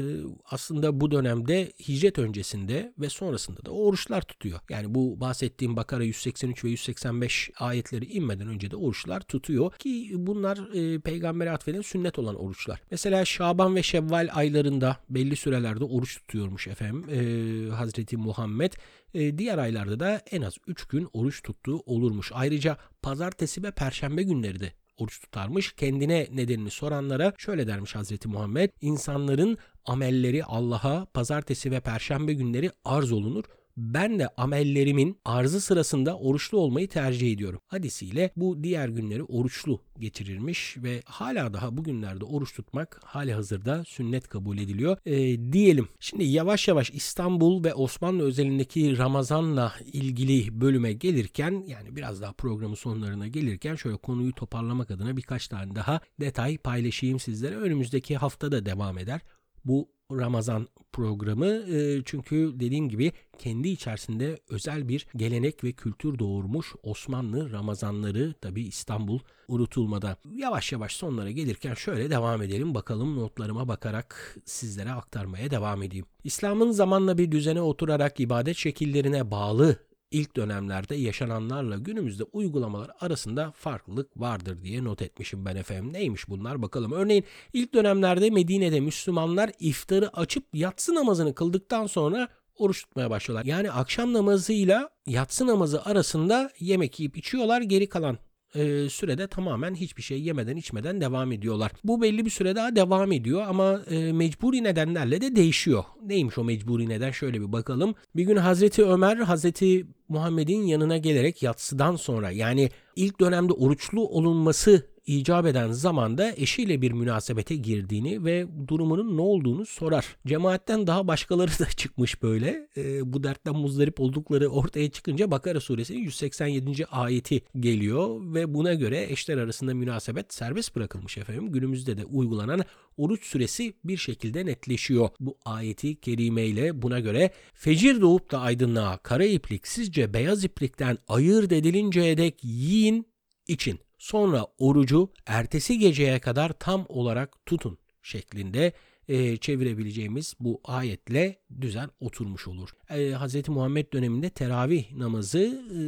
aslında 0.45 1.01
bu 1.01 1.11
dönemde 1.11 1.71
hicret 1.87 2.19
öncesinde 2.19 2.93
ve 2.99 3.09
sonrasında 3.09 3.65
da 3.65 3.71
oruçlar 3.71 4.21
tutuyor. 4.21 4.59
Yani 4.69 4.95
bu 4.95 5.19
bahsettiğim 5.19 5.75
Bakara 5.75 6.03
183 6.03 6.63
ve 6.63 6.69
185 6.69 7.51
ayetleri 7.59 8.05
inmeden 8.05 8.47
önce 8.47 8.71
de 8.71 8.75
oruçlar 8.75 9.19
tutuyor 9.19 9.71
ki 9.71 10.11
bunlar 10.15 10.75
e, 10.75 10.99
peygambere 10.99 11.51
atfeden 11.51 11.81
sünnet 11.81 12.19
olan 12.19 12.35
oruçlar. 12.35 12.81
Mesela 12.91 13.25
Şaban 13.25 13.75
ve 13.75 13.83
Şevval 13.83 14.29
aylarında 14.33 14.97
belli 15.09 15.35
sürelerde 15.35 15.83
oruç 15.83 16.17
tutuyormuş 16.17 16.67
efendim 16.67 17.05
e, 17.09 17.75
Hazreti 17.75 18.17
Muhammed. 18.17 18.73
E, 19.13 19.37
diğer 19.37 19.57
aylarda 19.57 19.99
da 19.99 20.21
en 20.31 20.41
az 20.41 20.57
3 20.67 20.85
gün 20.85 21.09
oruç 21.13 21.41
tuttuğu 21.43 21.83
olurmuş. 21.85 22.31
Ayrıca 22.33 22.77
pazartesi 23.01 23.63
ve 23.63 23.71
perşembe 23.71 24.23
günleri 24.23 24.59
de 24.59 24.73
oruç 24.97 25.21
tutarmış. 25.21 25.73
Kendine 25.73 26.27
nedenini 26.31 26.69
soranlara 26.69 27.33
şöyle 27.37 27.67
dermiş 27.67 27.95
Hazreti 27.95 28.27
Muhammed. 28.27 28.69
İnsanların 28.81 29.57
amelleri 29.85 30.45
Allah'a 30.45 31.05
pazartesi 31.05 31.71
ve 31.71 31.79
perşembe 31.79 32.33
günleri 32.33 32.71
arz 32.85 33.11
olunur 33.11 33.43
ben 33.77 34.19
de 34.19 34.27
amellerimin 34.37 35.17
arzı 35.25 35.61
sırasında 35.61 36.17
oruçlu 36.17 36.57
olmayı 36.57 36.89
tercih 36.89 37.33
ediyorum. 37.33 37.59
Hadisiyle 37.67 38.31
bu 38.35 38.63
diğer 38.63 38.87
günleri 38.87 39.23
oruçlu 39.23 39.81
geçirirmiş 39.99 40.77
ve 40.77 41.01
hala 41.05 41.53
daha 41.53 41.77
bugünlerde 41.77 42.25
oruç 42.25 42.53
tutmak 42.53 42.99
hali 43.03 43.33
hazırda 43.33 43.83
sünnet 43.87 44.27
kabul 44.27 44.57
ediliyor 44.57 44.97
e, 45.05 45.13
diyelim. 45.53 45.87
Şimdi 45.99 46.23
yavaş 46.23 46.67
yavaş 46.67 46.89
İstanbul 46.89 47.63
ve 47.63 47.73
Osmanlı 47.73 48.23
özelindeki 48.23 48.97
Ramazan'la 48.97 49.73
ilgili 49.93 50.61
bölüme 50.61 50.93
gelirken 50.93 51.63
yani 51.67 51.95
biraz 51.95 52.21
daha 52.21 52.33
programın 52.33 52.75
sonlarına 52.75 53.27
gelirken 53.27 53.75
şöyle 53.75 53.97
konuyu 53.97 54.33
toparlamak 54.33 54.91
adına 54.91 55.17
birkaç 55.17 55.47
tane 55.47 55.75
daha 55.75 56.01
detay 56.19 56.57
paylaşayım 56.57 57.19
sizlere. 57.19 57.55
Önümüzdeki 57.55 58.17
haftada 58.17 58.65
devam 58.65 58.97
eder. 58.97 59.21
Bu 59.65 59.89
Ramazan 60.19 60.67
programı 60.93 61.47
e, 61.47 62.01
çünkü 62.05 62.51
dediğim 62.55 62.89
gibi 62.89 63.11
kendi 63.37 63.69
içerisinde 63.69 64.39
özel 64.49 64.87
bir 64.87 65.07
gelenek 65.15 65.63
ve 65.63 65.71
kültür 65.71 66.19
doğurmuş 66.19 66.73
Osmanlı 66.83 67.51
Ramazanları 67.51 68.33
tabi 68.41 68.61
İstanbul 68.61 69.19
unutulmada. 69.47 70.17
Yavaş 70.35 70.71
yavaş 70.71 70.95
sonlara 70.95 71.31
gelirken 71.31 71.73
şöyle 71.73 72.09
devam 72.09 72.41
edelim 72.41 72.75
bakalım 72.75 73.15
notlarıma 73.19 73.67
bakarak 73.67 74.37
sizlere 74.45 74.91
aktarmaya 74.91 75.51
devam 75.51 75.83
edeyim. 75.83 76.05
İslam'ın 76.23 76.71
zamanla 76.71 77.17
bir 77.17 77.31
düzene 77.31 77.61
oturarak 77.61 78.19
ibadet 78.19 78.57
şekillerine 78.57 79.31
bağlı 79.31 79.77
ilk 80.13 80.35
dönemlerde 80.35 80.95
yaşananlarla 80.95 81.77
günümüzde 81.77 82.23
uygulamalar 82.23 82.91
arasında 82.99 83.51
farklılık 83.51 84.19
vardır 84.19 84.63
diye 84.63 84.83
not 84.83 85.01
etmişim 85.01 85.45
ben 85.45 85.55
efendim. 85.55 85.93
Neymiş 85.93 86.29
bunlar 86.29 86.61
bakalım. 86.61 86.91
Örneğin 86.91 87.23
ilk 87.53 87.73
dönemlerde 87.73 88.29
Medine'de 88.29 88.79
Müslümanlar 88.79 89.51
iftarı 89.59 90.17
açıp 90.17 90.43
yatsı 90.53 90.95
namazını 90.95 91.35
kıldıktan 91.35 91.87
sonra 91.87 92.27
oruç 92.57 92.83
tutmaya 92.83 93.09
başlıyorlar. 93.09 93.45
Yani 93.45 93.71
akşam 93.71 94.13
namazıyla 94.13 94.89
yatsı 95.07 95.47
namazı 95.47 95.85
arasında 95.85 96.51
yemek 96.59 96.99
yiyip 96.99 97.17
içiyorlar. 97.17 97.61
Geri 97.61 97.89
kalan 97.89 98.17
e, 98.55 98.89
sürede 98.89 99.27
tamamen 99.27 99.75
hiçbir 99.75 100.03
şey 100.03 100.21
yemeden 100.21 100.55
içmeden 100.55 101.01
devam 101.01 101.31
ediyorlar. 101.31 101.71
Bu 101.83 102.01
belli 102.01 102.25
bir 102.25 102.29
süre 102.29 102.55
daha 102.55 102.75
devam 102.75 103.11
ediyor 103.11 103.43
ama 103.47 103.81
e, 103.89 104.13
mecburi 104.13 104.63
nedenlerle 104.63 105.21
de 105.21 105.35
değişiyor. 105.35 105.83
Neymiş 106.05 106.37
o 106.37 106.43
mecburi 106.43 106.89
neden 106.89 107.11
şöyle 107.11 107.41
bir 107.41 107.51
bakalım. 107.51 107.95
Bir 108.15 108.23
gün 108.23 108.35
Hazreti 108.35 108.85
Ömer 108.85 109.17
Hazreti 109.17 109.87
Muhammed'in 110.09 110.61
yanına 110.61 110.97
gelerek 110.97 111.43
yatsıdan 111.43 111.95
sonra 111.95 112.31
yani 112.31 112.69
ilk 112.95 113.19
dönemde 113.19 113.53
oruçlu 113.53 114.07
olunması 114.07 114.92
icap 115.05 115.45
eden 115.45 115.71
zamanda 115.71 116.31
eşiyle 116.37 116.81
bir 116.81 116.91
münasebete 116.91 117.55
girdiğini 117.55 118.25
ve 118.25 118.47
durumunun 118.67 119.17
ne 119.17 119.21
olduğunu 119.21 119.65
sorar. 119.65 120.15
Cemaatten 120.27 120.87
daha 120.87 121.07
başkaları 121.07 121.51
da 121.59 121.65
çıkmış 121.77 122.23
böyle. 122.23 122.67
Ee, 122.77 123.13
bu 123.13 123.23
dertten 123.23 123.55
muzdarip 123.55 123.99
oldukları 123.99 124.47
ortaya 124.47 124.91
çıkınca 124.91 125.31
Bakara 125.31 125.59
suresinin 125.59 125.99
187. 125.99 126.85
ayeti 126.85 127.41
geliyor 127.59 128.33
ve 128.33 128.53
buna 128.53 128.73
göre 128.73 129.11
eşler 129.11 129.37
arasında 129.37 129.73
münasebet 129.73 130.33
serbest 130.33 130.75
bırakılmış 130.75 131.17
efendim. 131.17 131.51
Günümüzde 131.51 131.97
de 131.97 132.05
uygulanan 132.05 132.63
oruç 132.97 133.25
süresi 133.25 133.73
bir 133.83 133.97
şekilde 133.97 134.45
netleşiyor. 134.45 135.09
Bu 135.19 135.37
ayeti 135.45 135.95
kerimeyle 135.95 136.81
buna 136.81 136.99
göre 136.99 137.31
fecir 137.53 138.01
doğup 138.01 138.31
da 138.31 138.39
aydınlığa 138.39 138.97
kara 138.97 139.25
iplik 139.25 139.67
sizce 139.67 140.13
beyaz 140.13 140.43
iplikten 140.43 140.97
ayırt 141.07 141.51
edilinceye 141.51 142.17
dek 142.17 142.43
yiyin 142.43 143.07
için. 143.47 143.79
Sonra 144.03 144.47
orucu 144.57 145.09
ertesi 145.25 145.79
geceye 145.79 146.19
kadar 146.19 146.53
tam 146.59 146.85
olarak 146.89 147.45
tutun 147.45 147.77
şeklinde 148.01 148.73
e, 149.07 149.37
çevirebileceğimiz 149.37 150.33
bu 150.39 150.61
ayetle 150.63 151.39
düzen 151.61 151.89
oturmuş 151.99 152.47
olur. 152.47 152.69
E, 152.89 153.13
Hz. 153.13 153.49
Muhammed 153.49 153.93
döneminde 153.93 154.29
teravih 154.29 154.91
namazı 154.91 155.39
e, 155.39 155.81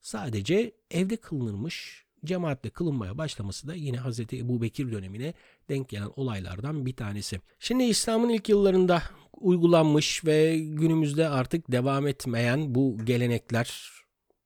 sadece 0.00 0.72
evde 0.90 1.16
kılınırmış. 1.16 2.04
Cemaatle 2.24 2.70
kılınmaya 2.70 3.18
başlaması 3.18 3.68
da 3.68 3.74
yine 3.74 3.98
Hz. 3.98 4.20
Ebu 4.20 4.62
Bekir 4.62 4.92
dönemine 4.92 5.34
denk 5.68 5.88
gelen 5.88 6.10
olaylardan 6.16 6.86
bir 6.86 6.96
tanesi. 6.96 7.40
Şimdi 7.58 7.84
İslam'ın 7.84 8.28
ilk 8.28 8.48
yıllarında 8.48 9.02
uygulanmış 9.32 10.24
ve 10.24 10.58
günümüzde 10.58 11.28
artık 11.28 11.72
devam 11.72 12.06
etmeyen 12.06 12.74
bu 12.74 12.98
gelenekler 13.04 14.00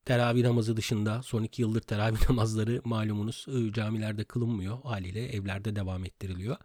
teravih 0.04 0.42
namazı 0.42 0.76
dışında 0.76 1.22
son 1.22 1.42
iki 1.42 1.62
yıldır 1.62 1.80
teravih 1.80 2.18
namazları 2.30 2.80
malumunuz 2.84 3.46
e, 3.48 3.72
camilerde 3.72 4.24
kılınmıyor 4.24 4.82
haliyle 4.82 5.28
evlerde 5.28 5.76
devam 5.76 6.04
ettiriliyor. 6.04 6.56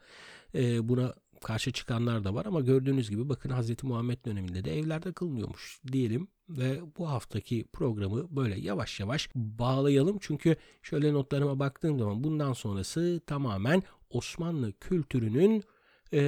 E, 0.55 0.89
buna 0.89 1.13
karşı 1.41 1.71
çıkanlar 1.71 2.23
da 2.23 2.33
var 2.35 2.45
ama 2.45 2.61
gördüğünüz 2.61 3.09
gibi 3.09 3.29
bakın 3.29 3.49
Hz. 3.49 3.83
Muhammed 3.83 4.25
döneminde 4.25 4.65
de 4.65 4.79
evlerde 4.79 5.13
kılınıyormuş 5.13 5.81
diyelim 5.91 6.27
ve 6.49 6.81
bu 6.97 7.09
haftaki 7.09 7.65
programı 7.73 8.35
böyle 8.35 8.59
yavaş 8.59 8.99
yavaş 8.99 9.29
bağlayalım. 9.35 10.17
Çünkü 10.21 10.55
şöyle 10.83 11.13
notlarıma 11.13 11.59
baktığım 11.59 11.99
zaman 11.99 12.23
bundan 12.23 12.53
sonrası 12.53 13.21
tamamen 13.27 13.83
Osmanlı 14.09 14.73
kültürünün 14.73 15.63
e, 16.13 16.21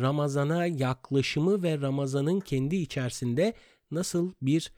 Ramazan'a 0.00 0.66
yaklaşımı 0.66 1.62
ve 1.62 1.80
Ramazan'ın 1.80 2.40
kendi 2.40 2.76
içerisinde 2.76 3.54
nasıl 3.90 4.32
bir 4.42 4.72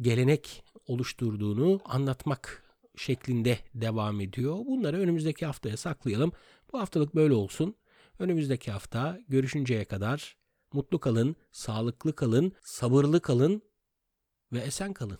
gelenek 0.00 0.64
oluşturduğunu 0.86 1.80
anlatmak 1.84 2.64
şeklinde 2.96 3.58
devam 3.74 4.20
ediyor. 4.20 4.56
Bunları 4.56 4.98
önümüzdeki 4.98 5.46
haftaya 5.46 5.76
saklayalım. 5.76 6.32
Bu 6.72 6.78
haftalık 6.78 7.14
böyle 7.14 7.34
olsun. 7.34 7.74
Önümüzdeki 8.18 8.70
hafta 8.70 9.18
görüşünceye 9.28 9.84
kadar 9.84 10.36
mutlu 10.72 11.00
kalın, 11.00 11.36
sağlıklı 11.52 12.14
kalın, 12.14 12.52
sabırlı 12.62 13.20
kalın 13.20 13.62
ve 14.52 14.58
esen 14.58 14.92
kalın. 14.92 15.14